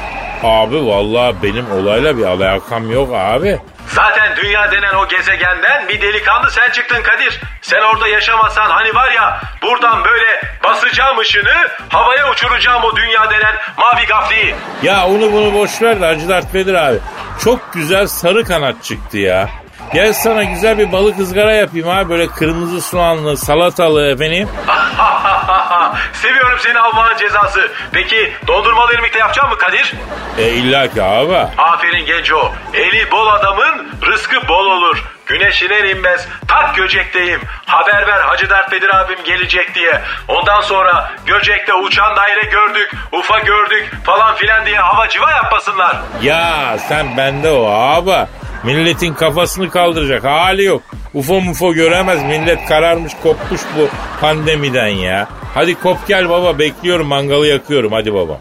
abi 0.43 0.85
vallahi 0.87 1.35
benim 1.43 1.71
olayla 1.71 2.17
bir 2.17 2.23
alakam 2.25 2.91
yok 2.91 3.15
abi. 3.15 3.59
Zaten 3.87 4.35
dünya 4.35 4.71
denen 4.71 4.93
o 4.93 5.07
gezegenden 5.07 5.87
bir 5.87 6.01
delikanlı 6.01 6.51
sen 6.51 6.69
çıktın 6.71 7.03
Kadir. 7.03 7.39
Sen 7.61 7.81
orada 7.81 8.07
yaşamasan 8.07 8.69
hani 8.69 8.95
var 8.95 9.11
ya 9.11 9.41
buradan 9.61 10.03
böyle 10.05 10.41
basacağım 10.63 11.19
ışını 11.19 11.67
havaya 11.89 12.31
uçuracağım 12.31 12.83
o 12.83 12.95
dünya 12.95 13.29
denen 13.29 13.55
mavi 13.77 14.05
gafliyi. 14.05 14.55
Ya 14.83 15.05
onu 15.05 15.31
bunu 15.33 15.53
boş 15.53 15.81
ver 15.81 16.01
de 16.01 16.05
Hacı 16.05 16.29
Dert 16.29 16.53
Vedir 16.53 16.73
abi. 16.73 16.97
Çok 17.43 17.73
güzel 17.73 18.07
sarı 18.07 18.43
kanat 18.43 18.83
çıktı 18.83 19.17
ya. 19.17 19.49
Gel 19.93 20.13
sana 20.13 20.43
güzel 20.43 20.77
bir 20.77 20.91
balık 20.91 21.19
ızgara 21.19 21.51
yapayım 21.53 21.89
abi. 21.89 22.09
Böyle 22.09 22.27
kırmızı 22.27 22.81
soğanlı, 22.81 23.37
salatalı 23.37 24.11
efendim. 24.11 24.49
Seviyorum 26.13 26.59
seni 26.59 26.79
Allah'ın 26.79 27.17
cezası. 27.17 27.71
Peki 27.91 28.33
dondurmalı 28.47 28.93
irmikte 28.93 29.19
yapacak 29.19 29.49
mı 29.51 29.57
Kadir? 29.57 29.93
E 30.37 30.49
illa 30.49 30.87
ki 30.87 31.03
abi. 31.03 31.37
Aferin 31.57 32.05
Genco. 32.05 32.51
Eli 32.73 33.11
bol 33.11 33.27
adamın 33.27 33.91
rızkı 34.05 34.47
bol 34.47 34.65
olur. 34.65 35.03
Güneş 35.25 35.61
iner 35.61 35.83
inmez 35.83 36.27
tak 36.47 36.75
Göcek'teyim. 36.75 37.41
Haber 37.65 38.07
ver 38.07 38.19
Hacı 38.21 38.49
Dert 38.49 38.71
Bedir 38.71 38.95
abim 38.95 39.17
gelecek 39.25 39.75
diye. 39.75 40.01
Ondan 40.27 40.61
sonra 40.61 41.11
Göcek'te 41.25 41.73
uçan 41.73 42.15
daire 42.15 42.41
gördük, 42.41 42.91
ufa 43.11 43.39
gördük 43.39 43.91
falan 44.05 44.35
filan 44.35 44.65
diye 44.65 44.77
hava 44.79 45.09
civa 45.09 45.31
yapmasınlar. 45.31 45.95
Ya 46.21 46.77
sen 46.87 47.17
bende 47.17 47.49
o 47.51 47.67
abi. 47.71 48.27
Milletin 48.63 49.13
kafasını 49.13 49.69
kaldıracak 49.69 50.23
hali 50.23 50.63
yok. 50.63 50.81
UFO 51.13 51.41
mufo 51.41 51.73
göremez 51.73 52.23
millet 52.23 52.65
kararmış 52.65 53.13
kopmuş 53.23 53.61
bu 53.77 53.87
pandemiden 54.21 54.87
ya. 54.87 55.27
Hadi 55.53 55.75
kop 55.75 56.07
gel 56.07 56.29
baba 56.29 56.59
bekliyorum 56.59 57.07
mangalı 57.07 57.47
yakıyorum 57.47 57.91
hadi 57.91 58.13
baba. 58.13 58.39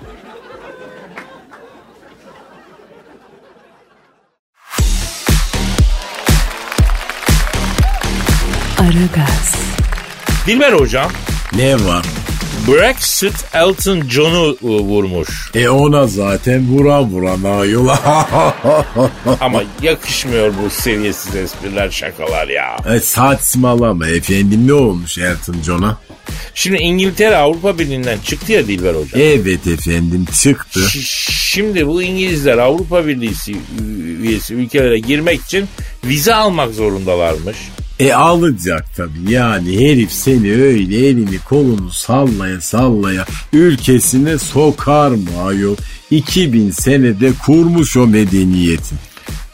Aragaz, 8.78 9.56
Dilber 10.46 10.72
hocam 10.72 11.10
Ne 11.52 11.74
var? 11.74 12.06
Brexit 12.68 13.44
Elton 13.54 14.08
John'u 14.08 14.46
ıı, 14.64 14.78
vurmuş. 14.78 15.50
E 15.54 15.68
ona 15.68 16.06
zaten 16.06 16.68
vura 16.68 17.02
vura 17.02 17.42
nayul. 17.42 17.88
Ama 19.40 19.62
yakışmıyor 19.82 20.52
bu 20.64 20.70
seviyesiz 20.70 21.36
espriler 21.36 21.90
şakalar 21.90 22.48
ya. 22.48 22.76
e, 22.94 23.00
saçmalama 23.00 24.08
efendim 24.08 24.68
ne 24.68 24.72
olmuş 24.72 25.18
Elton 25.18 25.56
John'a? 25.66 25.98
Şimdi 26.54 26.76
İngiltere 26.76 27.36
Avrupa 27.36 27.78
Birliği'nden 27.78 28.18
çıktı 28.18 28.52
ya 28.52 28.66
Dilber 28.66 28.94
hocam. 28.94 29.20
Evet 29.20 29.66
efendim 29.66 30.26
çıktı. 30.42 30.80
Ş- 30.90 31.32
Şimdi 31.32 31.86
bu 31.86 32.02
İngilizler 32.02 32.58
Avrupa 32.58 33.06
Birliği 33.06 33.32
üyesi 34.22 34.54
ülkelere 34.54 34.98
girmek 34.98 35.40
için 35.42 35.68
vize 36.04 36.34
almak 36.34 36.74
zorundalarmış. 36.74 37.56
E 38.00 38.12
alacak 38.12 38.84
tabii 38.96 39.32
yani 39.32 39.80
herif 39.80 40.12
seni 40.12 40.52
öyle 40.52 40.96
elini 41.08 41.38
kolunu 41.38 41.90
sallaya 41.90 42.60
sallaya 42.60 43.26
ülkesine 43.52 44.38
sokar 44.38 45.10
mı 45.10 45.42
ayol? 45.44 45.76
2000 46.10 46.70
senede 46.70 47.32
kurmuş 47.46 47.96
o 47.96 48.06
medeniyeti. 48.06 48.94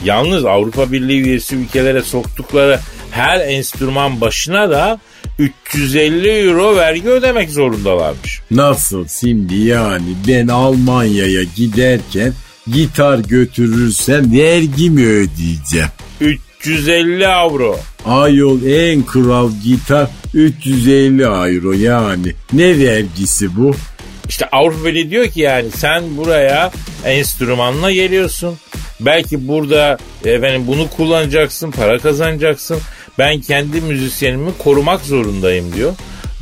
Yalnız 0.05 0.45
Avrupa 0.45 0.93
Birliği 0.93 1.21
üyesi 1.21 1.57
ülkelere 1.57 2.03
soktukları 2.03 2.81
her 3.11 3.41
enstrüman 3.41 4.21
başına 4.21 4.71
da 4.71 5.01
350 5.39 6.29
euro 6.29 6.77
vergi 6.77 7.09
ödemek 7.09 7.51
zorundalarmış. 7.51 8.41
Nasıl 8.51 9.09
şimdi 9.21 9.55
yani 9.55 10.15
ben 10.29 10.49
Almanya'ya 10.49 11.43
giderken 11.57 12.33
gitar 12.73 13.19
götürürsem 13.19 14.33
vergi 14.33 14.91
mi 14.91 15.07
ödeyeceğim? 15.07 15.89
350 16.21 17.29
avro. 17.29 17.79
Ayol 18.07 18.63
en 18.63 19.03
kral 19.03 19.51
gitar 19.65 20.09
350 20.35 21.23
euro 21.23 21.73
yani. 21.73 22.33
Ne 22.53 22.79
vergisi 22.79 23.57
bu? 23.57 23.75
İşte 24.29 24.47
Avrupa 24.53 24.85
Birliği 24.85 25.11
diyor 25.11 25.27
ki 25.27 25.41
yani 25.41 25.71
sen 25.71 26.17
buraya 26.17 26.73
enstrümanla 27.05 27.93
geliyorsun. 27.93 28.57
Belki 29.01 29.49
burada 29.49 29.99
efendim 30.25 30.63
bunu 30.67 30.91
kullanacaksın, 30.91 31.71
para 31.71 31.99
kazanacaksın. 31.99 32.79
Ben 33.19 33.41
kendi 33.41 33.81
müzisyenimi 33.81 34.51
korumak 34.59 35.01
zorundayım 35.01 35.73
diyor. 35.77 35.93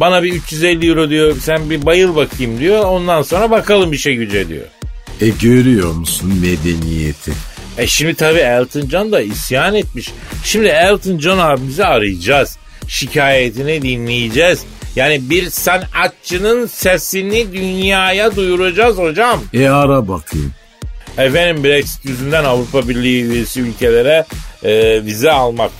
Bana 0.00 0.22
bir 0.22 0.32
350 0.32 0.88
euro 0.88 1.10
diyor 1.10 1.36
sen 1.40 1.70
bir 1.70 1.86
bayıl 1.86 2.16
bakayım 2.16 2.58
diyor. 2.60 2.84
Ondan 2.84 3.22
sonra 3.22 3.50
bakalım 3.50 3.92
işe 3.92 4.14
güce 4.14 4.48
diyor. 4.48 4.66
E 5.20 5.28
görüyor 5.28 5.92
musun 5.92 6.32
medeniyeti? 6.40 7.32
E 7.80 7.86
şimdi 7.86 8.14
tabii 8.14 8.38
Elton 8.38 8.88
John 8.88 9.12
da 9.12 9.20
isyan 9.20 9.74
etmiş. 9.74 10.12
Şimdi 10.44 10.68
Elton 10.68 11.18
John 11.18 11.38
abimizi 11.38 11.84
arayacağız. 11.84 12.58
Şikayetini 12.88 13.82
dinleyeceğiz. 13.82 14.64
Yani 14.96 15.30
bir 15.30 15.50
sanatçının 15.50 16.66
sesini 16.66 17.52
dünyaya 17.52 18.36
duyuracağız 18.36 18.98
hocam. 18.98 19.40
E 19.54 19.68
ara 19.68 20.08
bakayım. 20.08 20.52
Efendim 21.18 21.64
Brexit 21.64 22.04
yüzünden 22.04 22.44
Avrupa 22.44 22.88
Birliği 22.88 23.24
üyesi 23.24 23.60
ülkelere 23.60 24.24
e, 24.64 25.04
vize 25.04 25.30
almak 25.30 25.72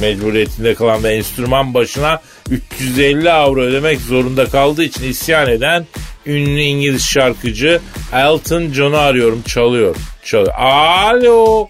mecburiyetinde 0.00 0.74
kalan 0.74 1.04
ve 1.04 1.14
enstrüman 1.14 1.74
başına 1.74 2.20
350 2.50 3.32
avro 3.32 3.60
ödemek 3.60 4.00
zorunda 4.00 4.46
kaldığı 4.46 4.84
için 4.84 5.10
isyan 5.10 5.48
eden 5.48 5.86
ünlü 6.26 6.60
İngiliz 6.60 7.04
şarkıcı 7.06 7.80
Elton 8.12 8.72
John'u 8.72 8.96
arıyorum 8.96 9.42
çalıyor. 9.42 9.96
çalıyor. 10.24 10.54
Alo 10.58 11.68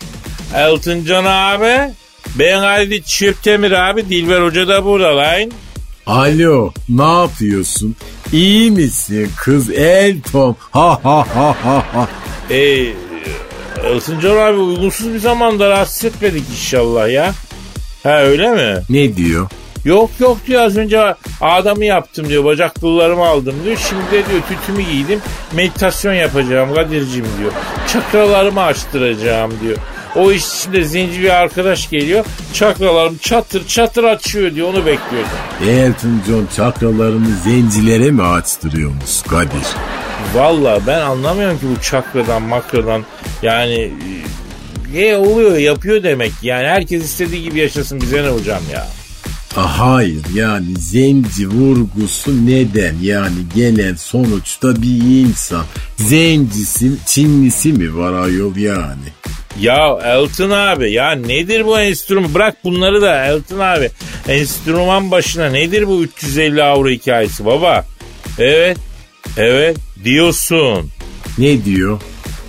Elton 0.54 1.00
John 1.00 1.24
abi 1.24 1.92
ben 2.38 2.58
Ali 2.58 3.02
Çöptemir 3.02 3.72
abi 3.72 4.08
Dilber 4.08 4.40
Hoca 4.42 4.68
da 4.68 4.84
burada 4.84 5.16
lan. 5.16 5.50
Alo 6.06 6.72
ne 6.88 7.20
yapıyorsun? 7.20 7.96
İyi 8.32 8.70
misin 8.70 9.30
kız 9.36 9.70
Elton? 9.70 10.56
Ha 10.70 11.00
ha 11.02 11.26
ha 11.34 11.56
ha 11.64 11.84
ha. 11.92 12.08
E, 12.50 12.58
Elton 13.84 14.20
John 14.20 14.36
abi 14.36 14.56
uygunsuz 14.58 15.12
bir 15.14 15.18
zamanda 15.18 15.70
rahatsız 15.70 16.04
etmedik 16.04 16.44
inşallah 16.50 17.10
ya. 17.12 17.34
Ha 18.02 18.20
öyle 18.22 18.50
mi? 18.50 18.82
Ne 18.90 19.16
diyor? 19.16 19.48
Yok 19.84 20.10
yok 20.20 20.38
diyor 20.46 20.62
az 20.62 20.76
önce 20.76 21.14
adamı 21.40 21.84
yaptım 21.84 22.28
diyor 22.28 22.44
bacak 22.44 22.74
kıllarımı 22.74 23.26
aldım 23.26 23.54
diyor. 23.64 23.76
Şimdi 23.88 24.02
de 24.06 24.30
diyor 24.30 24.42
tütümü 24.48 24.82
giydim 24.82 25.20
meditasyon 25.52 26.12
yapacağım 26.12 26.74
Kadir'cim 26.74 27.26
diyor. 27.38 27.52
Çakralarımı 27.92 28.62
açtıracağım 28.62 29.52
diyor. 29.62 29.76
O 30.16 30.32
iş 30.32 30.54
içinde 30.54 30.84
zenci 30.84 31.22
bir 31.22 31.30
arkadaş 31.30 31.90
geliyor. 31.90 32.24
Çakralarım 32.52 33.18
çatır 33.18 33.66
çatır 33.66 34.04
açıyor 34.04 34.54
diyor 34.54 34.68
onu 34.68 34.86
bekliyordum. 34.86 35.30
Elton 35.68 36.20
John 36.26 36.48
çakralarını 36.56 37.36
zencilere 37.44 38.10
mi 38.10 38.22
açtırıyormuş 38.22 39.22
Kadir? 39.22 39.66
Valla 40.34 40.80
ben 40.86 41.00
anlamıyorum 41.00 41.58
ki 41.58 41.66
bu 41.76 41.82
çakradan 41.82 42.42
makradan 42.42 43.04
yani 43.42 43.92
e 44.96 45.16
oluyor 45.16 45.56
yapıyor 45.56 46.02
demek 46.02 46.32
yani 46.42 46.66
herkes 46.66 47.04
istediği 47.04 47.42
gibi 47.42 47.58
yaşasın 47.58 48.00
bize 48.00 48.22
ne 48.22 48.28
hocam 48.28 48.62
ya. 48.72 48.86
Ah, 49.56 49.78
Hayır 49.78 50.22
yani 50.34 50.66
zenci 50.78 51.48
vurgusu 51.48 52.46
neden 52.46 52.94
yani 53.02 53.34
gelen 53.54 53.94
sonuçta 53.94 54.82
bir 54.82 55.20
insan. 55.24 55.64
Zencisi 55.96 56.90
Çinlisi 57.06 57.72
mi 57.72 57.96
var 57.96 58.12
ayol 58.24 58.56
yani? 58.56 59.08
Ya 59.60 59.98
Elton 60.04 60.50
abi 60.50 60.92
ya 60.92 61.10
nedir 61.12 61.64
bu 61.66 61.80
enstrüman? 61.80 62.34
Bırak 62.34 62.64
bunları 62.64 63.02
da 63.02 63.24
Elton 63.26 63.58
abi. 63.58 63.90
Enstrüman 64.28 65.10
başına 65.10 65.48
nedir 65.48 65.86
bu 65.86 66.02
350 66.02 66.62
avro 66.62 66.88
hikayesi 66.88 67.44
baba? 67.44 67.86
Evet. 68.38 68.76
Evet 69.36 69.76
diyorsun. 70.04 70.90
Ne 71.38 71.64
diyor? 71.64 72.00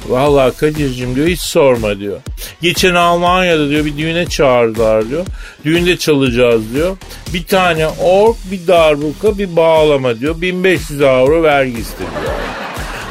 Vallahi 0.09 0.57
Kadir'cim 0.57 1.15
diyor 1.15 1.27
hiç 1.27 1.41
sorma 1.41 1.99
diyor. 1.99 2.17
Geçen 2.61 2.95
Almanya'da 2.95 3.69
diyor 3.69 3.85
bir 3.85 3.97
düğüne 3.97 4.25
çağırdılar 4.25 5.09
diyor. 5.09 5.25
Düğünde 5.65 5.97
çalacağız 5.97 6.61
diyor. 6.73 6.97
Bir 7.33 7.43
tane 7.43 7.87
ork, 7.87 8.37
bir 8.51 8.67
darbuka, 8.67 9.37
bir 9.37 9.55
bağlama 9.55 10.19
diyor. 10.19 10.41
1500 10.41 11.01
avro 11.01 11.43
vergi 11.43 11.79
istedi 11.79 12.09
diyor. 12.21 12.33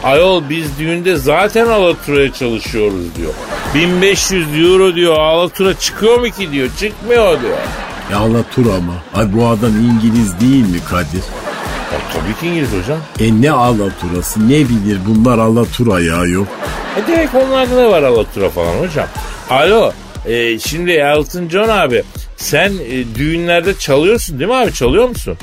Ayol 0.04 0.42
biz 0.48 0.78
düğünde 0.78 1.16
zaten 1.16 1.66
Alatura'ya 1.66 2.32
çalışıyoruz 2.32 3.14
diyor. 3.16 3.32
1500 3.74 4.46
euro 4.60 4.94
diyor 4.94 5.18
Alatura 5.18 5.78
çıkıyor 5.78 6.18
mu 6.18 6.30
ki 6.30 6.52
diyor. 6.52 6.68
Çıkmıyor 6.80 7.42
diyor. 7.42 7.58
Ya 8.12 8.18
Alatura 8.18 8.80
mı? 8.80 8.94
Ay 9.14 9.32
bu 9.32 9.46
adam 9.46 9.70
İngiliz 9.70 10.40
değil 10.40 10.64
mi 10.68 10.78
Kadir? 10.90 11.24
Ya, 11.94 12.00
tabii 12.12 12.40
ki 12.40 12.46
İngiliz 12.46 12.72
hocam. 12.82 12.98
E 13.20 13.42
ne 13.42 13.50
Alaturası 13.50 14.48
ne 14.48 14.58
bilir 14.68 14.98
bunlar 15.06 15.38
Alatura 15.38 16.00
ya 16.00 16.24
yok. 16.24 16.48
E 16.96 17.06
demek 17.08 17.34
onlarda 17.34 17.76
da 17.76 17.90
var 17.90 18.02
Alatura 18.02 18.50
falan 18.50 18.78
hocam. 18.78 19.06
Alo 19.50 19.92
e, 20.26 20.58
şimdi 20.58 20.90
Elton 20.90 21.48
John 21.48 21.68
abi 21.68 22.02
sen 22.36 22.72
e, 22.90 23.14
düğünlerde 23.14 23.78
çalıyorsun 23.78 24.38
değil 24.38 24.50
mi 24.50 24.56
abi 24.56 24.72
çalıyor 24.72 25.08
musun? 25.08 25.36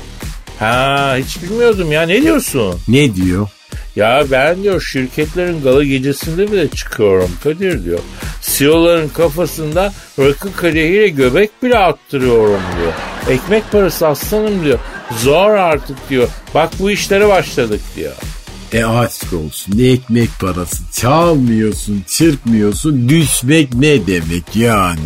Ha 0.60 1.16
hiç 1.18 1.44
bilmiyordum 1.44 1.92
ya 1.92 2.02
ne 2.02 2.22
diyorsun? 2.22 2.76
Ne 2.88 3.16
diyor? 3.16 3.48
Ya 3.96 4.24
ben 4.32 4.64
diyor 4.64 4.82
şirketlerin 4.82 5.62
gala 5.64 5.84
gecesinde 5.84 6.52
bile 6.52 6.68
çıkıyorum 6.68 7.32
Kadir 7.44 7.86
diyor. 7.86 8.00
CEO'ların 8.42 9.10
kafasında 9.10 9.94
rakı 10.20 10.56
kadehiyle 10.56 11.08
göbek 11.10 11.64
bile 11.64 11.78
attırıyorum 11.78 12.62
diyor. 12.78 12.94
Ekmek 13.38 13.72
parası 13.72 14.08
aslanım 14.08 14.66
diyor. 14.66 14.80
Zor 15.20 15.50
artık 15.50 16.10
diyor. 16.10 16.28
Bak 16.54 16.70
bu 16.80 16.92
işlere 16.92 17.28
başladık 17.28 17.82
diyor. 17.96 18.14
E 18.74 18.86
aşk 18.86 19.34
olsun 19.34 19.80
ne 19.80 19.88
ekmek 19.88 20.30
parası 20.42 20.78
çalmıyorsun 20.94 22.04
çırpmıyorsun 22.08 23.10
düşmek 23.10 23.74
ne 23.74 24.08
demek 24.08 24.56
yani? 24.56 25.00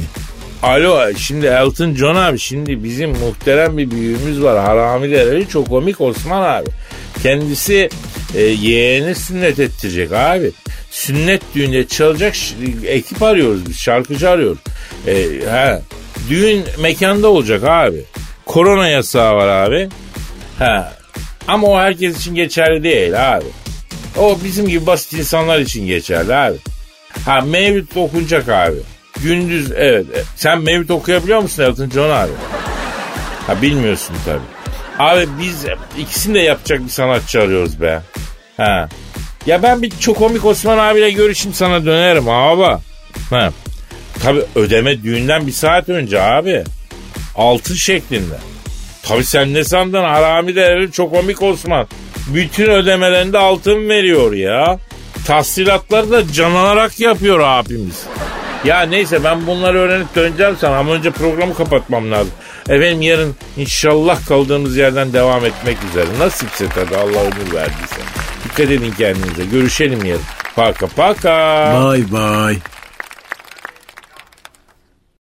Alo 0.64 1.14
şimdi 1.18 1.46
Elton 1.46 1.94
John 1.94 2.16
abi 2.16 2.40
şimdi 2.40 2.84
bizim 2.84 3.10
muhterem 3.10 3.78
bir 3.78 3.92
büyüğümüz 3.92 4.42
var 4.44 4.60
Harami 4.60 5.12
Dereli 5.12 5.48
çok 5.48 5.70
komik 5.70 6.02
Osman 6.02 6.42
abi. 6.42 6.70
Kendisi 7.26 7.90
e, 8.36 8.42
yeğeni 8.42 9.16
sünnet 9.16 9.60
ettirecek 9.60 10.12
abi. 10.12 10.52
Sünnet 10.92 11.42
düğünde 11.56 11.88
çalacak 11.88 12.36
ekip 12.86 13.24
arıyoruz 13.24 13.70
biz 13.70 13.78
şarkıcı 13.80 14.30
arıyoruz. 14.30 14.58
E, 15.08 15.14
he, 15.52 15.82
düğün 16.30 16.64
mekanda 16.80 17.28
olacak 17.28 17.64
abi. 17.64 18.04
Korona 18.46 18.88
yasağı 18.88 19.36
var 19.36 19.48
abi. 19.48 19.90
Ha. 20.60 20.94
Ama 21.48 21.68
o 21.68 21.78
herkes 21.80 22.20
için 22.20 22.36
geçerli 22.36 22.84
değil 22.84 23.36
abi. 23.36 23.46
O 24.18 24.38
bizim 24.44 24.68
gibi 24.68 24.86
basit 24.86 25.14
insanlar 25.14 25.60
için 25.60 25.88
geçerli 25.88 26.36
abi. 26.36 26.58
Ha 27.26 27.42
mevlüt 27.42 27.98
okunacak 27.98 28.50
abi. 28.50 28.78
Gündüz 29.24 29.72
evet. 29.72 30.06
E, 30.16 30.24
Sen 30.36 30.62
mevlüt 30.62 30.92
okuyabiliyor 30.92 31.40
musun 31.40 31.64
Elton 31.64 31.90
John 31.90 32.10
abi? 32.10 32.32
Ha 33.48 33.62
bilmiyorsun 33.62 34.16
tabii. 34.26 34.55
Abi 35.00 35.28
biz 35.42 35.66
ikisini 36.00 36.34
de 36.34 36.40
yapacak 36.40 36.84
bir 36.84 36.90
sanatçı 36.90 37.42
arıyoruz 37.42 37.82
be. 37.82 38.02
Ha. 38.58 38.90
Ya 39.46 39.64
ben 39.64 39.82
bir 39.82 39.90
çok 40.00 40.18
komik 40.18 40.46
Osman 40.46 40.78
abiyle 40.78 41.12
görüşeyim 41.12 41.54
sana 41.54 41.86
dönerim 41.86 42.30
abi. 42.30 42.82
Ha. 43.30 43.52
Tabii 44.24 44.42
ödeme 44.56 45.04
düğünden 45.04 45.48
bir 45.48 45.52
saat 45.52 45.90
önce 45.90 46.22
abi. 46.22 46.64
Altın 47.36 47.76
şeklinde. 47.76 48.36
Tabii 49.04 49.24
sen 49.24 49.54
ne 49.54 49.64
sandın 49.64 50.04
harami 50.04 50.56
değerli 50.56 50.92
çok 50.92 51.12
komik 51.12 51.42
Osman. 51.42 51.88
Bütün 52.28 52.70
ödemelerinde 52.70 53.38
altın 53.38 53.90
veriyor 53.90 54.34
ya. 54.34 54.80
Tahsilatları 55.28 56.12
da 56.12 56.32
canlanarak 56.34 57.00
yapıyor 57.00 57.40
abimiz. 57.40 58.04
Ya 58.66 58.82
neyse 58.82 59.24
ben 59.24 59.48
bunları 59.48 59.78
öğrenip 59.78 60.16
döneceğim 60.16 60.56
sana 60.60 60.78
ama 60.78 60.92
önce 60.92 61.12
programı 61.12 61.56
kapatmam 61.56 62.12
lazım. 62.12 62.34
Efendim 62.70 63.02
yarın 63.02 63.36
inşallah 63.58 64.26
kaldığımız 64.26 64.78
yerden 64.78 65.14
devam 65.14 65.46
etmek 65.46 65.78
üzere. 65.90 66.06
Nasipse 66.20 66.66
tabii 66.70 66.96
Allah 66.96 67.22
ömür 67.22 67.54
verdiyse. 67.54 67.96
Dikkat 68.44 68.72
edin 68.72 68.94
kendinize. 68.98 69.46
Görüşelim 69.46 70.06
yarın. 70.06 70.22
Paka 70.56 70.88
paka. 70.88 71.74
Bye 71.94 72.12
bye. 72.12 72.75